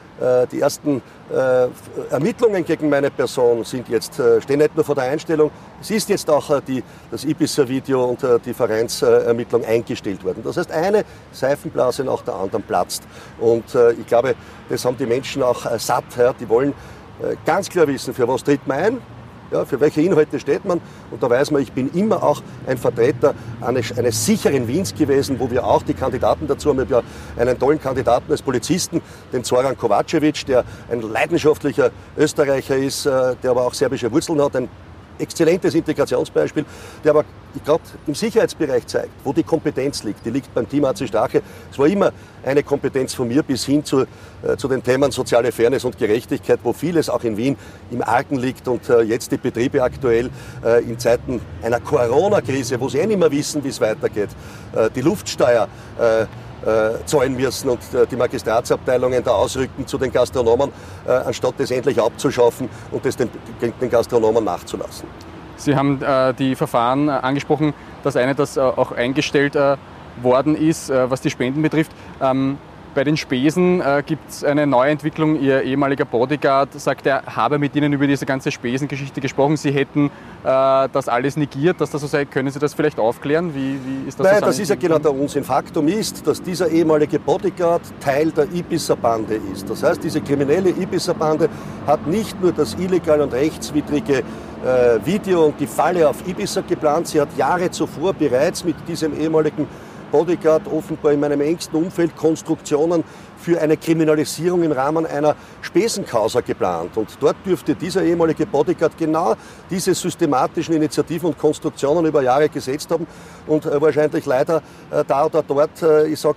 die 0.52 0.60
ersten 0.60 1.02
äh, 1.32 1.68
Ermittlungen 2.10 2.64
gegen 2.64 2.88
meine 2.88 3.10
Person 3.10 3.64
sind 3.64 3.88
jetzt, 3.88 4.18
äh, 4.18 4.40
stehen 4.40 4.58
nicht 4.58 4.76
nur 4.76 4.84
vor 4.84 4.94
der 4.94 5.04
Einstellung, 5.04 5.50
es 5.80 5.90
ist 5.90 6.08
jetzt 6.10 6.28
auch 6.28 6.60
die, 6.60 6.82
das 7.10 7.24
Ibiza-Video 7.24 8.04
und 8.04 8.20
die 8.44 8.54
Vereinsermittlung 8.54 9.64
eingestellt 9.64 10.22
worden. 10.22 10.42
Das 10.44 10.56
heißt, 10.56 10.70
eine 10.70 11.04
Seifenblase 11.32 12.04
nach 12.04 12.22
der 12.22 12.34
anderen 12.34 12.62
platzt. 12.62 13.02
Und 13.40 13.64
ich 13.98 14.06
glaube, 14.06 14.36
das 14.68 14.84
haben 14.84 14.96
die 14.96 15.06
Menschen 15.06 15.42
auch 15.42 15.66
satt. 15.78 16.04
Die 16.38 16.48
wollen 16.48 16.72
ganz 17.44 17.68
klar 17.68 17.88
wissen, 17.88 18.14
für 18.14 18.28
was 18.28 18.44
tritt 18.44 18.64
man 18.66 18.78
ein, 18.78 18.98
ja, 19.52 19.64
für 19.64 19.80
welche 19.80 20.00
Inhalte 20.00 20.40
steht 20.40 20.64
man? 20.64 20.80
Und 21.10 21.22
da 21.22 21.30
weiß 21.30 21.50
man, 21.50 21.62
ich 21.62 21.72
bin 21.72 21.90
immer 21.92 22.22
auch 22.22 22.42
ein 22.66 22.78
Vertreter 22.78 23.34
eines, 23.60 23.96
eines 23.96 24.24
sicheren 24.26 24.66
Wiens 24.66 24.94
gewesen, 24.94 25.38
wo 25.38 25.50
wir 25.50 25.64
auch 25.64 25.82
die 25.82 25.94
Kandidaten 25.94 26.46
dazu 26.48 26.70
haben. 26.70 26.82
Ich 26.82 26.92
habe 26.92 27.04
ja 27.36 27.42
einen 27.42 27.58
tollen 27.58 27.80
Kandidaten 27.80 28.30
als 28.32 28.42
Polizisten, 28.42 29.00
den 29.32 29.44
Zoran 29.44 29.76
Kovacevic, 29.76 30.46
der 30.46 30.64
ein 30.90 31.02
leidenschaftlicher 31.02 31.90
Österreicher 32.16 32.76
ist, 32.76 33.06
äh, 33.06 33.36
der 33.42 33.50
aber 33.50 33.66
auch 33.66 33.74
serbische 33.74 34.10
Wurzeln 34.10 34.40
hat, 34.42 34.56
ein 34.56 34.68
exzellentes 35.22 35.74
Integrationsbeispiel, 35.74 36.64
der 37.04 37.10
aber 37.12 37.24
gerade 37.64 37.82
im 38.06 38.14
Sicherheitsbereich 38.14 38.86
zeigt, 38.86 39.10
wo 39.24 39.32
die 39.32 39.42
Kompetenz 39.42 40.02
liegt. 40.04 40.24
Die 40.24 40.30
liegt 40.30 40.52
beim 40.54 40.68
Team 40.68 40.84
AC 40.84 41.06
Stache. 41.06 41.42
Es 41.70 41.78
war 41.78 41.86
immer 41.86 42.12
eine 42.44 42.62
Kompetenz 42.62 43.14
von 43.14 43.28
mir 43.28 43.42
bis 43.42 43.64
hin 43.64 43.84
zu, 43.84 44.00
äh, 44.00 44.56
zu 44.56 44.68
den 44.68 44.82
Themen 44.82 45.10
soziale 45.10 45.52
Fairness 45.52 45.84
und 45.84 45.98
Gerechtigkeit, 45.98 46.60
wo 46.62 46.72
vieles 46.72 47.08
auch 47.08 47.22
in 47.24 47.36
Wien 47.36 47.56
im 47.90 48.02
Argen 48.02 48.36
liegt 48.36 48.68
und 48.68 48.88
äh, 48.88 49.02
jetzt 49.02 49.30
die 49.32 49.36
Betriebe 49.36 49.82
aktuell 49.82 50.30
äh, 50.64 50.82
in 50.82 50.98
Zeiten 50.98 51.40
einer 51.62 51.80
Corona-Krise, 51.80 52.80
wo 52.80 52.88
sie 52.88 52.98
eh 52.98 53.06
nicht 53.06 53.18
mehr 53.18 53.30
wissen, 53.30 53.62
wie 53.62 53.68
es 53.68 53.80
weitergeht, 53.80 54.30
äh, 54.74 54.90
die 54.90 55.02
Luftsteuer 55.02 55.68
äh, 56.64 56.72
äh, 56.72 57.04
zahlen 57.04 57.36
müssen 57.36 57.70
und 57.70 57.80
äh, 57.94 58.06
die 58.06 58.16
Magistratsabteilungen 58.16 59.22
da 59.22 59.32
ausrücken 59.32 59.86
zu 59.86 59.98
den 59.98 60.12
Gastronomen, 60.12 60.70
äh, 61.06 61.10
anstatt 61.10 61.54
das 61.58 61.70
endlich 61.70 62.00
abzuschaffen 62.00 62.68
und 62.90 63.04
das 63.04 63.16
den, 63.16 63.30
den 63.60 63.90
Gastronomen 63.90 64.44
nachzulassen. 64.44 65.08
Sie 65.56 65.76
haben 65.76 66.02
äh, 66.02 66.34
die 66.34 66.54
Verfahren 66.54 67.08
angesprochen, 67.08 67.74
das 68.02 68.16
eine, 68.16 68.34
das 68.34 68.56
äh, 68.56 68.60
auch 68.60 68.92
eingestellt 68.92 69.56
äh, 69.56 69.76
worden 70.20 70.54
ist, 70.54 70.90
was 70.90 71.22
die 71.22 71.30
Spenden 71.30 71.62
betrifft. 71.62 71.90
Ähm, 72.20 72.58
bei 72.94 73.04
den 73.04 73.16
Spesen 73.16 73.80
äh, 73.80 74.02
gibt 74.04 74.30
es 74.30 74.44
eine 74.44 74.66
Neuentwicklung. 74.66 75.40
Ihr 75.40 75.62
ehemaliger 75.62 76.04
Bodyguard 76.04 76.78
sagt, 76.80 77.06
er 77.06 77.24
habe 77.26 77.58
mit 77.58 77.74
Ihnen 77.76 77.92
über 77.92 78.06
diese 78.06 78.26
ganze 78.26 78.50
Spesengeschichte 78.50 79.20
gesprochen. 79.20 79.56
Sie 79.56 79.70
hätten 79.70 80.06
äh, 80.06 80.88
das 80.92 81.08
alles 81.08 81.36
negiert, 81.36 81.80
dass 81.80 81.90
das 81.90 82.00
so 82.00 82.06
sei. 82.06 82.24
Können 82.24 82.50
Sie 82.50 82.58
das 82.58 82.74
vielleicht 82.74 82.98
aufklären? 82.98 83.54
Wie, 83.54 83.78
wie 83.84 84.08
ist 84.08 84.20
das? 84.20 84.26
Nein, 84.26 84.40
das 84.40 84.58
ist 84.58 84.68
ja 84.68 84.76
genau 84.76 84.98
der 84.98 85.12
Unsinn. 85.14 85.44
Faktum 85.44 85.88
ist, 85.88 86.26
dass 86.26 86.42
dieser 86.42 86.68
ehemalige 86.68 87.18
Bodyguard 87.18 87.82
Teil 88.00 88.30
der 88.30 88.50
Ibiza-Bande 88.52 89.40
ist. 89.52 89.68
Das 89.68 89.82
heißt, 89.82 90.02
diese 90.02 90.20
kriminelle 90.20 90.70
Ibiza-Bande 90.70 91.48
hat 91.86 92.06
nicht 92.06 92.40
nur 92.40 92.52
das 92.52 92.74
illegale 92.74 93.22
und 93.22 93.32
rechtswidrige 93.32 94.18
äh, 94.64 95.04
Video 95.04 95.46
und 95.46 95.58
die 95.58 95.66
Falle 95.66 96.08
auf 96.08 96.26
Ibiza 96.26 96.62
geplant, 96.62 97.08
sie 97.08 97.20
hat 97.20 97.36
Jahre 97.36 97.70
zuvor 97.70 98.12
bereits 98.14 98.64
mit 98.64 98.76
diesem 98.86 99.18
ehemaligen 99.18 99.66
Bodyguard 100.12 100.68
offenbar 100.68 101.12
in 101.12 101.20
meinem 101.20 101.40
engsten 101.40 101.74
Umfeld 101.74 102.14
Konstruktionen 102.16 103.02
für 103.42 103.60
eine 103.60 103.76
Kriminalisierung 103.76 104.62
im 104.62 104.72
Rahmen 104.72 105.04
einer 105.04 105.34
Spesenkausa 105.60 106.40
geplant. 106.40 106.96
Und 106.96 107.08
dort 107.20 107.36
dürfte 107.44 107.74
dieser 107.74 108.02
ehemalige 108.02 108.46
Bodyguard 108.46 108.96
genau 108.96 109.34
diese 109.68 109.94
systematischen 109.94 110.74
Initiativen 110.74 111.30
und 111.30 111.38
Konstruktionen 111.38 112.06
über 112.06 112.22
Jahre 112.22 112.48
gesetzt 112.48 112.90
haben 112.90 113.06
und 113.46 113.66
äh, 113.66 113.80
wahrscheinlich 113.80 114.24
leider 114.26 114.62
äh, 114.90 115.04
da 115.06 115.26
oder 115.26 115.42
dort, 115.42 115.82
äh, 115.82 116.06
ich 116.06 116.20
sag, 116.20 116.36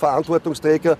Verantwortungsträger 0.00 0.96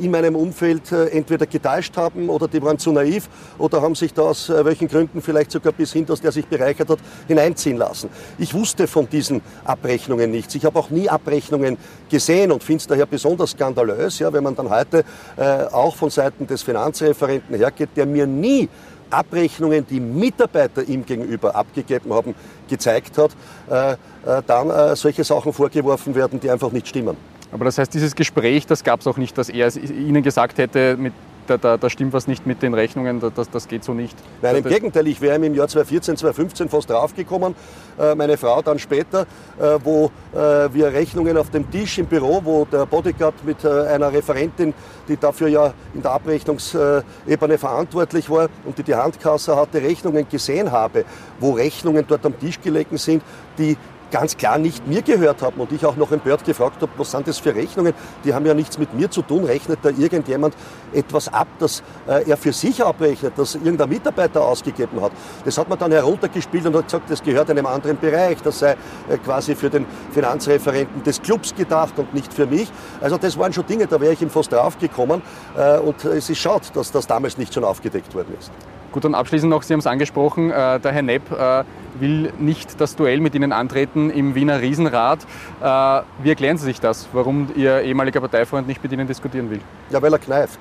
in 0.00 0.10
meinem 0.10 0.36
Umfeld 0.36 0.92
entweder 0.92 1.44
getäuscht 1.46 1.96
haben 1.96 2.30
oder 2.30 2.48
die 2.48 2.62
waren 2.62 2.78
zu 2.78 2.92
naiv 2.92 3.28
oder 3.58 3.82
haben 3.82 3.94
sich 3.94 4.14
da 4.14 4.22
aus 4.22 4.48
welchen 4.48 4.88
Gründen 4.88 5.20
vielleicht 5.20 5.50
sogar 5.50 5.72
bis 5.72 5.92
hin, 5.92 6.06
dass 6.06 6.20
der 6.20 6.32
sich 6.32 6.46
bereichert 6.46 6.88
hat, 6.88 6.98
hineinziehen 7.28 7.76
lassen. 7.76 8.08
Ich 8.38 8.54
wusste 8.54 8.86
von 8.86 9.08
diesen 9.08 9.42
Abrechnungen 9.64 10.30
nichts. 10.30 10.54
Ich 10.54 10.64
habe 10.64 10.78
auch 10.78 10.88
nie 10.88 11.08
Abrechnungen 11.08 11.76
gesehen 12.08 12.52
und 12.52 12.62
finde 12.62 12.80
es 12.80 12.86
daher 12.86 13.06
besonders 13.06 13.50
skandalös, 13.50 14.20
ja, 14.20 14.32
wenn 14.32 14.44
man 14.44 14.54
dann 14.54 14.70
heute 14.70 14.93
äh, 14.98 15.64
auch 15.72 15.96
von 15.96 16.10
Seiten 16.10 16.46
des 16.46 16.62
Finanzreferenten 16.62 17.56
hergeht, 17.56 17.90
der 17.96 18.06
mir 18.06 18.26
nie 18.26 18.68
Abrechnungen, 19.10 19.86
die 19.86 20.00
Mitarbeiter 20.00 20.82
ihm 20.82 21.04
gegenüber 21.04 21.54
abgegeben 21.54 22.12
haben, 22.12 22.34
gezeigt 22.68 23.16
hat, 23.18 23.30
äh, 23.70 23.92
äh, 23.92 24.42
dann 24.46 24.70
äh, 24.70 24.96
solche 24.96 25.24
Sachen 25.24 25.52
vorgeworfen 25.52 26.14
werden, 26.14 26.40
die 26.40 26.50
einfach 26.50 26.72
nicht 26.72 26.88
stimmen. 26.88 27.16
Aber 27.52 27.64
das 27.64 27.78
heißt, 27.78 27.94
dieses 27.94 28.16
Gespräch, 28.16 28.66
das 28.66 28.82
gab 28.82 29.00
es 29.00 29.06
auch 29.06 29.16
nicht, 29.16 29.38
dass 29.38 29.48
er 29.48 29.68
es 29.68 29.76
Ihnen 29.76 30.24
gesagt 30.24 30.58
hätte, 30.58 30.96
mit 30.96 31.12
da, 31.46 31.56
da, 31.56 31.76
da, 31.76 31.90
stimmt 31.90 32.12
was 32.12 32.26
nicht 32.26 32.46
mit 32.46 32.62
den 32.62 32.74
Rechnungen, 32.74 33.20
das, 33.20 33.50
das 33.50 33.68
geht 33.68 33.84
so 33.84 33.94
nicht. 33.94 34.16
Nein, 34.42 34.56
im 34.56 34.64
Gegenteil, 34.64 35.06
ich 35.06 35.20
wäre 35.20 35.36
im 35.36 35.54
Jahr 35.54 35.68
2014, 35.68 36.16
2015 36.16 36.68
fast 36.68 36.90
draufgekommen, 36.90 37.54
äh, 37.98 38.14
meine 38.14 38.36
Frau 38.36 38.62
dann 38.62 38.78
später, 38.78 39.26
äh, 39.60 39.78
wo 39.82 40.10
äh, 40.32 40.38
wir 40.72 40.92
Rechnungen 40.92 41.36
auf 41.36 41.50
dem 41.50 41.70
Tisch 41.70 41.98
im 41.98 42.06
Büro, 42.06 42.40
wo 42.44 42.64
der 42.64 42.86
Bodyguard 42.86 43.44
mit 43.44 43.64
einer 43.64 44.12
Referentin, 44.12 44.74
die 45.08 45.16
dafür 45.16 45.48
ja 45.48 45.72
in 45.94 46.02
der 46.02 46.12
Abrechnungsebene 46.12 47.58
verantwortlich 47.58 48.28
war 48.30 48.48
und 48.64 48.78
die 48.78 48.82
die 48.82 48.94
Handkasse 48.94 49.56
hatte, 49.56 49.82
Rechnungen 49.82 50.28
gesehen 50.28 50.70
habe, 50.72 51.04
wo 51.40 51.52
Rechnungen 51.52 52.04
dort 52.06 52.24
am 52.26 52.38
Tisch 52.38 52.60
gelegen 52.60 52.96
sind, 52.96 53.22
die 53.58 53.76
ganz 54.14 54.36
klar 54.36 54.58
nicht 54.58 54.86
mir 54.86 55.02
gehört 55.02 55.42
haben 55.42 55.60
und 55.60 55.72
ich 55.72 55.84
auch 55.84 55.96
noch 55.96 56.12
empört 56.12 56.44
gefragt 56.44 56.80
habe, 56.80 56.92
was 56.96 57.10
sind 57.10 57.26
das 57.26 57.38
für 57.40 57.52
Rechnungen? 57.52 57.94
Die 58.22 58.32
haben 58.32 58.46
ja 58.46 58.54
nichts 58.54 58.78
mit 58.78 58.94
mir 58.94 59.10
zu 59.10 59.22
tun. 59.22 59.42
Rechnet 59.42 59.80
da 59.82 59.88
irgendjemand 59.88 60.54
etwas 60.92 61.26
ab, 61.26 61.48
das 61.58 61.82
äh, 62.06 62.30
er 62.30 62.36
für 62.36 62.52
sich 62.52 62.84
abrechnet, 62.84 63.32
das 63.36 63.56
irgendein 63.56 63.88
Mitarbeiter 63.88 64.44
ausgegeben 64.44 65.02
hat? 65.02 65.10
Das 65.44 65.58
hat 65.58 65.68
man 65.68 65.80
dann 65.80 65.90
heruntergespielt 65.90 66.64
und 66.64 66.76
hat 66.76 66.84
gesagt, 66.84 67.10
das 67.10 67.24
gehört 67.24 67.50
einem 67.50 67.66
anderen 67.66 67.98
Bereich. 67.98 68.38
Das 68.40 68.60
sei 68.60 68.76
äh, 69.08 69.18
quasi 69.18 69.56
für 69.56 69.68
den 69.68 69.84
Finanzreferenten 70.12 71.02
des 71.02 71.20
Clubs 71.20 71.52
gedacht 71.52 71.98
und 71.98 72.14
nicht 72.14 72.32
für 72.32 72.46
mich. 72.46 72.70
Also 73.00 73.18
das 73.18 73.36
waren 73.36 73.52
schon 73.52 73.66
Dinge, 73.66 73.88
da 73.88 74.00
wäre 74.00 74.12
ich 74.12 74.22
ihm 74.22 74.30
fast 74.30 74.52
draufgekommen. 74.52 75.22
Äh, 75.56 75.78
und 75.78 76.04
es 76.04 76.30
ist 76.30 76.38
schade, 76.38 76.66
dass 76.72 76.92
das 76.92 77.08
damals 77.08 77.36
nicht 77.36 77.52
schon 77.52 77.64
aufgedeckt 77.64 78.14
worden 78.14 78.36
ist. 78.38 78.52
Gut, 78.94 79.04
und 79.04 79.16
abschließend 79.16 79.50
noch, 79.50 79.64
Sie 79.64 79.72
haben 79.72 79.80
es 79.80 79.88
angesprochen, 79.88 80.52
äh, 80.52 80.78
der 80.78 80.92
Herr 80.92 81.02
Nepp 81.02 81.32
äh, 81.32 81.64
will 81.98 82.32
nicht 82.38 82.80
das 82.80 82.94
Duell 82.94 83.18
mit 83.18 83.34
Ihnen 83.34 83.50
antreten 83.50 84.08
im 84.08 84.36
Wiener 84.36 84.60
Riesenrad. 84.60 85.18
Äh, 85.60 86.02
wie 86.22 86.28
erklären 86.28 86.58
Sie 86.58 86.64
sich 86.66 86.78
das, 86.78 87.08
warum 87.12 87.48
Ihr 87.56 87.80
ehemaliger 87.80 88.20
Parteifreund 88.20 88.68
nicht 88.68 88.84
mit 88.84 88.92
Ihnen 88.92 89.08
diskutieren 89.08 89.50
will? 89.50 89.58
Ja, 89.90 90.00
weil 90.00 90.12
er 90.12 90.20
kneift. 90.20 90.60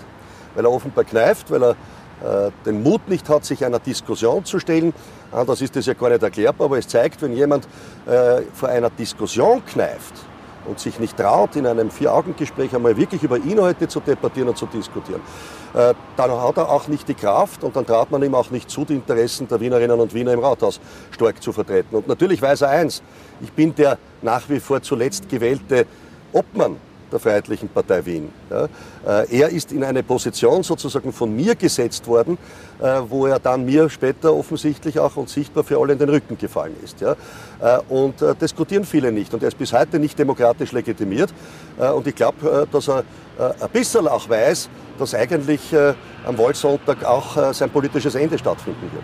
Weil 0.55 0.65
er 0.65 0.71
offenbar 0.71 1.03
kneift, 1.03 1.51
weil 1.51 1.63
er 1.63 2.47
äh, 2.47 2.49
den 2.65 2.81
Mut 2.81 3.07
nicht 3.07 3.29
hat, 3.29 3.45
sich 3.45 3.63
einer 3.63 3.77
Diskussion 3.77 4.43
zu 4.45 4.57
stellen. 4.57 4.95
Anders 5.31 5.61
ist 5.61 5.75
das 5.75 5.85
ja 5.85 5.93
gar 5.93 6.09
nicht 6.09 6.23
erklärbar, 6.23 6.65
aber 6.65 6.79
es 6.79 6.87
zeigt, 6.87 7.21
wenn 7.21 7.35
jemand 7.35 7.67
äh, 8.07 8.41
vor 8.55 8.69
einer 8.69 8.89
Diskussion 8.89 9.63
kneift, 9.63 10.15
und 10.65 10.79
sich 10.79 10.99
nicht 10.99 11.17
traut, 11.17 11.55
in 11.55 11.65
einem 11.65 11.91
Vier-Augen-Gespräch 11.91 12.75
einmal 12.75 12.95
wirklich 12.97 13.23
über 13.23 13.37
Inhalte 13.37 13.87
zu 13.87 13.99
debattieren 13.99 14.49
und 14.49 14.57
zu 14.57 14.65
diskutieren, 14.65 15.21
äh, 15.73 15.93
dann 16.15 16.31
hat 16.31 16.57
er 16.57 16.69
auch 16.69 16.87
nicht 16.87 17.07
die 17.07 17.13
Kraft 17.13 17.63
und 17.63 17.75
dann 17.75 17.85
traut 17.85 18.11
man 18.11 18.23
ihm 18.23 18.35
auch 18.35 18.51
nicht 18.51 18.69
zu, 18.69 18.85
die 18.85 18.95
Interessen 18.95 19.47
der 19.47 19.59
Wienerinnen 19.59 19.99
und 19.99 20.13
Wiener 20.13 20.33
im 20.33 20.39
Rathaus 20.39 20.79
stark 21.11 21.41
zu 21.41 21.51
vertreten. 21.51 21.95
Und 21.95 22.07
natürlich 22.07 22.41
weiß 22.41 22.61
er 22.61 22.69
eins, 22.69 23.01
ich 23.41 23.51
bin 23.51 23.73
der 23.75 23.97
nach 24.21 24.47
wie 24.49 24.59
vor 24.59 24.81
zuletzt 24.81 25.29
gewählte 25.29 25.85
Obmann 26.31 26.77
der 27.13 27.19
Freiheitlichen 27.19 27.69
Partei 27.69 28.05
Wien. 28.05 28.29
Ja. 28.49 28.65
Äh, 29.21 29.39
er 29.39 29.49
ist 29.49 29.71
in 29.71 29.83
eine 29.83 30.03
Position 30.03 30.63
sozusagen 30.63 31.13
von 31.13 31.33
mir 31.33 31.55
gesetzt 31.55 32.07
worden, 32.07 32.37
äh, 32.81 32.99
wo 33.07 33.27
er 33.27 33.39
dann 33.39 33.63
mir 33.63 33.89
später 33.89 34.33
offensichtlich 34.33 34.99
auch 34.99 35.15
und 35.15 35.29
sichtbar 35.29 35.63
für 35.63 35.79
alle 35.79 35.93
in 35.93 35.99
den 35.99 36.09
Rücken 36.09 36.37
gefallen 36.37 36.75
ist. 36.83 36.99
Ja. 36.99 37.15
Äh, 37.61 37.79
und 37.87 38.15
diskutieren 38.41 38.83
viele 38.83 39.11
nicht. 39.11 39.33
Und 39.33 39.43
er 39.43 39.49
ist 39.49 39.57
bis 39.57 39.71
heute 39.71 39.99
nicht 39.99 40.17
demokratisch 40.17 40.71
legitimiert. 40.71 41.33
Und 41.77 42.07
ich 42.07 42.15
glaube, 42.15 42.67
dass 42.71 42.87
er 42.87 43.03
ein 43.37 43.69
bisschen 43.71 44.07
auch 44.07 44.27
weiß, 44.27 44.69
dass 44.97 45.13
eigentlich 45.13 45.75
am 46.25 46.37
Wahlsonntag 46.37 47.03
auch 47.03 47.53
sein 47.53 47.69
politisches 47.69 48.15
Ende 48.15 48.37
stattfinden 48.37 48.89
wird. 48.91 49.03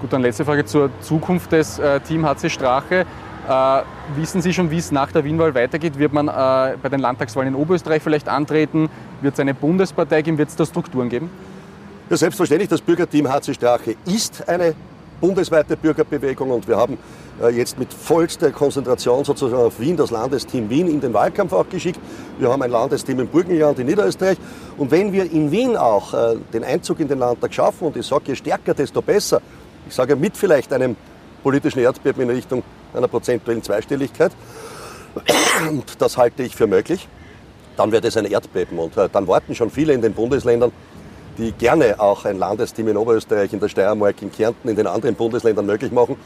Gut, 0.00 0.12
dann 0.12 0.22
letzte 0.22 0.44
Frage 0.44 0.64
zur 0.64 0.90
Zukunft 1.00 1.52
des 1.52 1.80
Team 2.06 2.26
HC 2.26 2.50
Strache. 2.50 3.06
Äh, 3.48 3.82
wissen 4.14 4.40
Sie 4.40 4.54
schon, 4.54 4.70
wie 4.70 4.78
es 4.78 4.92
nach 4.92 5.10
der 5.10 5.24
Wienwahl 5.24 5.54
weitergeht? 5.54 5.98
Wird 5.98 6.12
man 6.12 6.28
äh, 6.28 6.76
bei 6.80 6.88
den 6.88 7.00
Landtagswahlen 7.00 7.54
in 7.54 7.60
Oberösterreich 7.60 8.00
vielleicht 8.00 8.28
antreten? 8.28 8.88
Wird 9.20 9.34
es 9.34 9.40
eine 9.40 9.52
Bundespartei 9.52 10.22
geben? 10.22 10.38
Wird 10.38 10.50
es 10.50 10.56
da 10.56 10.64
Strukturen 10.64 11.08
geben? 11.08 11.28
Ja, 12.08 12.16
selbstverständlich, 12.16 12.68
das 12.68 12.80
Bürgerteam 12.80 13.28
HC 13.28 13.54
Strache 13.54 13.96
ist 14.06 14.48
eine 14.48 14.74
bundesweite 15.20 15.76
Bürgerbewegung 15.76 16.50
und 16.50 16.68
wir 16.68 16.76
haben 16.76 16.98
äh, 17.42 17.48
jetzt 17.48 17.80
mit 17.80 17.92
vollster 17.92 18.52
Konzentration 18.52 19.24
sozusagen 19.24 19.62
auf 19.62 19.80
Wien 19.80 19.96
das 19.96 20.12
Landesteam 20.12 20.70
Wien 20.70 20.86
in 20.86 21.00
den 21.00 21.12
Wahlkampf 21.12 21.52
auch 21.52 21.68
geschickt. 21.68 21.98
Wir 22.38 22.48
haben 22.48 22.62
ein 22.62 22.70
Landesteam 22.70 23.18
im 23.18 23.26
Burgenland 23.26 23.76
in 23.80 23.86
Niederösterreich. 23.86 24.38
Und 24.76 24.92
wenn 24.92 25.12
wir 25.12 25.30
in 25.30 25.50
Wien 25.50 25.76
auch 25.76 26.14
den 26.52 26.62
Einzug 26.62 27.00
in 27.00 27.08
den 27.08 27.18
Landtag 27.18 27.52
schaffen, 27.52 27.88
und 27.88 27.96
ich 27.96 28.06
sage, 28.06 28.24
je 28.26 28.34
stärker, 28.36 28.74
desto 28.74 29.02
besser, 29.02 29.40
ich 29.88 29.94
sage 29.94 30.14
mit 30.14 30.36
vielleicht 30.36 30.72
einem 30.72 30.96
politischen 31.42 31.80
Erdbeben 31.80 32.22
in 32.22 32.30
Richtung 32.30 32.62
einer 32.94 33.08
prozentuellen 33.08 33.62
Zweistelligkeit, 33.62 34.32
und 35.70 36.00
das 36.00 36.16
halte 36.16 36.42
ich 36.42 36.56
für 36.56 36.66
möglich, 36.66 37.08
dann 37.76 37.92
wird 37.92 38.04
es 38.04 38.16
ein 38.16 38.24
Erdbeben. 38.24 38.78
Und 38.78 38.96
äh, 38.96 39.08
dann 39.12 39.26
warten 39.28 39.54
schon 39.54 39.70
viele 39.70 39.92
in 39.92 40.02
den 40.02 40.14
Bundesländern, 40.14 40.72
die 41.38 41.52
gerne 41.52 41.98
auch 41.98 42.24
ein 42.24 42.38
Landesteam 42.38 42.88
in 42.88 42.96
Oberösterreich, 42.96 43.52
in 43.52 43.60
der 43.60 43.68
Steiermark, 43.68 44.20
in 44.22 44.30
Kärnten, 44.30 44.68
in 44.68 44.76
den 44.76 44.86
anderen 44.86 45.14
Bundesländern 45.14 45.66
möglich 45.66 45.92
machen. 45.92 46.16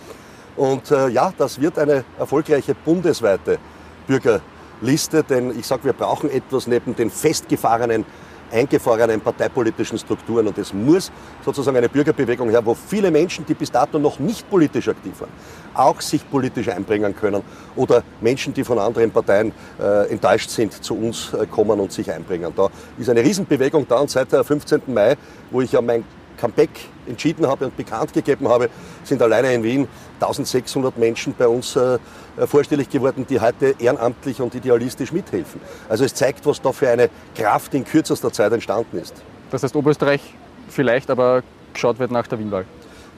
Und 0.57 0.91
äh, 0.91 1.09
ja, 1.09 1.33
das 1.37 1.61
wird 1.61 1.79
eine 1.79 2.05
erfolgreiche 2.19 2.75
bundesweite 2.75 3.59
Bürgerliste, 4.07 5.23
denn 5.23 5.59
ich 5.59 5.67
sage, 5.67 5.85
wir 5.85 5.93
brauchen 5.93 6.31
etwas 6.31 6.67
neben 6.67 6.97
den 6.97 7.11
festgefahrenen 7.11 8.05
eingefahrenen 8.51 9.21
parteipolitischen 9.21 9.99
Strukturen. 9.99 10.47
Und 10.47 10.59
es 10.59 10.73
muss 10.73 11.11
sozusagen 11.45 11.77
eine 11.77 11.89
Bürgerbewegung 11.89 12.51
her, 12.51 12.65
wo 12.65 12.75
viele 12.75 13.11
Menschen, 13.11 13.45
die 13.47 13.55
bis 13.55 13.71
dato 13.71 13.99
noch 13.99 14.19
nicht 14.19 14.49
politisch 14.49 14.89
aktiv 14.89 15.21
waren, 15.21 15.31
auch 15.75 16.01
sich 16.01 16.29
politisch 16.31 16.69
einbringen 16.69 17.15
können 17.15 17.43
oder 17.75 18.03
Menschen, 18.21 18.55
die 18.55 18.65
von 18.65 18.79
anderen 18.79 19.11
Parteien 19.11 19.53
äh, 19.81 20.11
enttäuscht 20.11 20.51
sind, 20.51 20.73
zu 20.73 20.95
uns 20.95 21.33
äh, 21.33 21.47
kommen 21.47 21.79
und 21.81 21.93
sich 21.93 22.11
einbringen. 22.11 22.53
Da 22.57 22.69
ist 22.99 23.11
eine 23.11 23.23
Riesenbewegung 23.23 23.87
da 23.89 23.97
und 23.97 24.11
seit 24.11 24.33
der 24.33 24.45
15. 24.45 24.83
Mai, 24.87 25.17
wo 25.51 25.61
ich 25.61 25.73
ja 25.73 25.81
mein 25.81 26.05
Comeback 26.37 26.71
entschieden 27.07 27.47
habe 27.47 27.67
und 27.67 27.77
bekannt 27.77 28.13
gegeben 28.13 28.49
habe, 28.49 28.69
sind 29.05 29.23
alleine 29.23 29.53
in 29.53 29.63
Wien 29.63 29.89
1600 30.21 30.97
Menschen 30.99 31.35
bei 31.37 31.47
uns 31.47 31.77
äh, 31.77 31.99
vorstellig 32.47 32.89
geworden, 32.89 33.27
die 33.29 33.41
heute 33.41 33.75
ehrenamtlich 33.79 34.41
und 34.41 34.55
idealistisch 34.55 35.13
mithelfen. 35.13 35.61
Also 35.89 36.05
es 36.05 36.15
zeigt, 36.15 36.45
was 36.47 36.61
da 36.61 36.73
für 36.73 36.89
eine 36.89 37.11
Kraft 37.35 37.75
in 37.75 37.85
kürzester 37.85 38.33
Zeit 38.33 38.53
entstanden 38.53 38.99
ist. 38.99 39.15
Das 39.51 39.63
heißt, 39.63 39.77
Oberösterreich 39.77 40.21
vielleicht, 40.69 41.11
aber 41.11 41.43
geschaut 41.73 41.99
wird 41.99 42.11
nach 42.11 42.27
der 42.27 42.39
Wienwahl. 42.39 42.65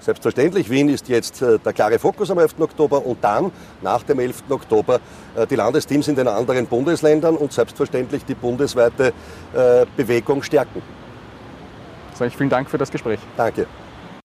Selbstverständlich, 0.01 0.71
Wien 0.71 0.89
ist 0.89 1.09
jetzt 1.09 1.43
äh, 1.43 1.59
der 1.59 1.73
klare 1.73 1.99
Fokus 1.99 2.31
am 2.31 2.39
11. 2.39 2.61
Oktober 2.61 3.05
und 3.05 3.23
dann 3.23 3.51
nach 3.83 4.03
dem 4.05 4.21
11. 4.21 4.45
Oktober 4.49 5.01
äh, 5.35 5.47
die 5.47 5.57
Landesteams 5.57 6.07
in 6.07 6.15
den 6.15 6.29
anderen 6.29 6.67
Bundesländern 6.67 7.37
und 7.37 7.53
selbstverständlich 7.53 8.25
die 8.25 8.35
bundesweite 8.35 9.13
äh, 9.55 9.87
Bewegung 9.97 10.43
stärken. 10.43 10.83
Sage 12.19 12.31
ich 12.31 12.37
vielen 12.37 12.51
Dank 12.51 12.69
für 12.69 12.79
das 12.79 12.91
Gespräch. 12.91 13.21
Danke. 13.37 13.67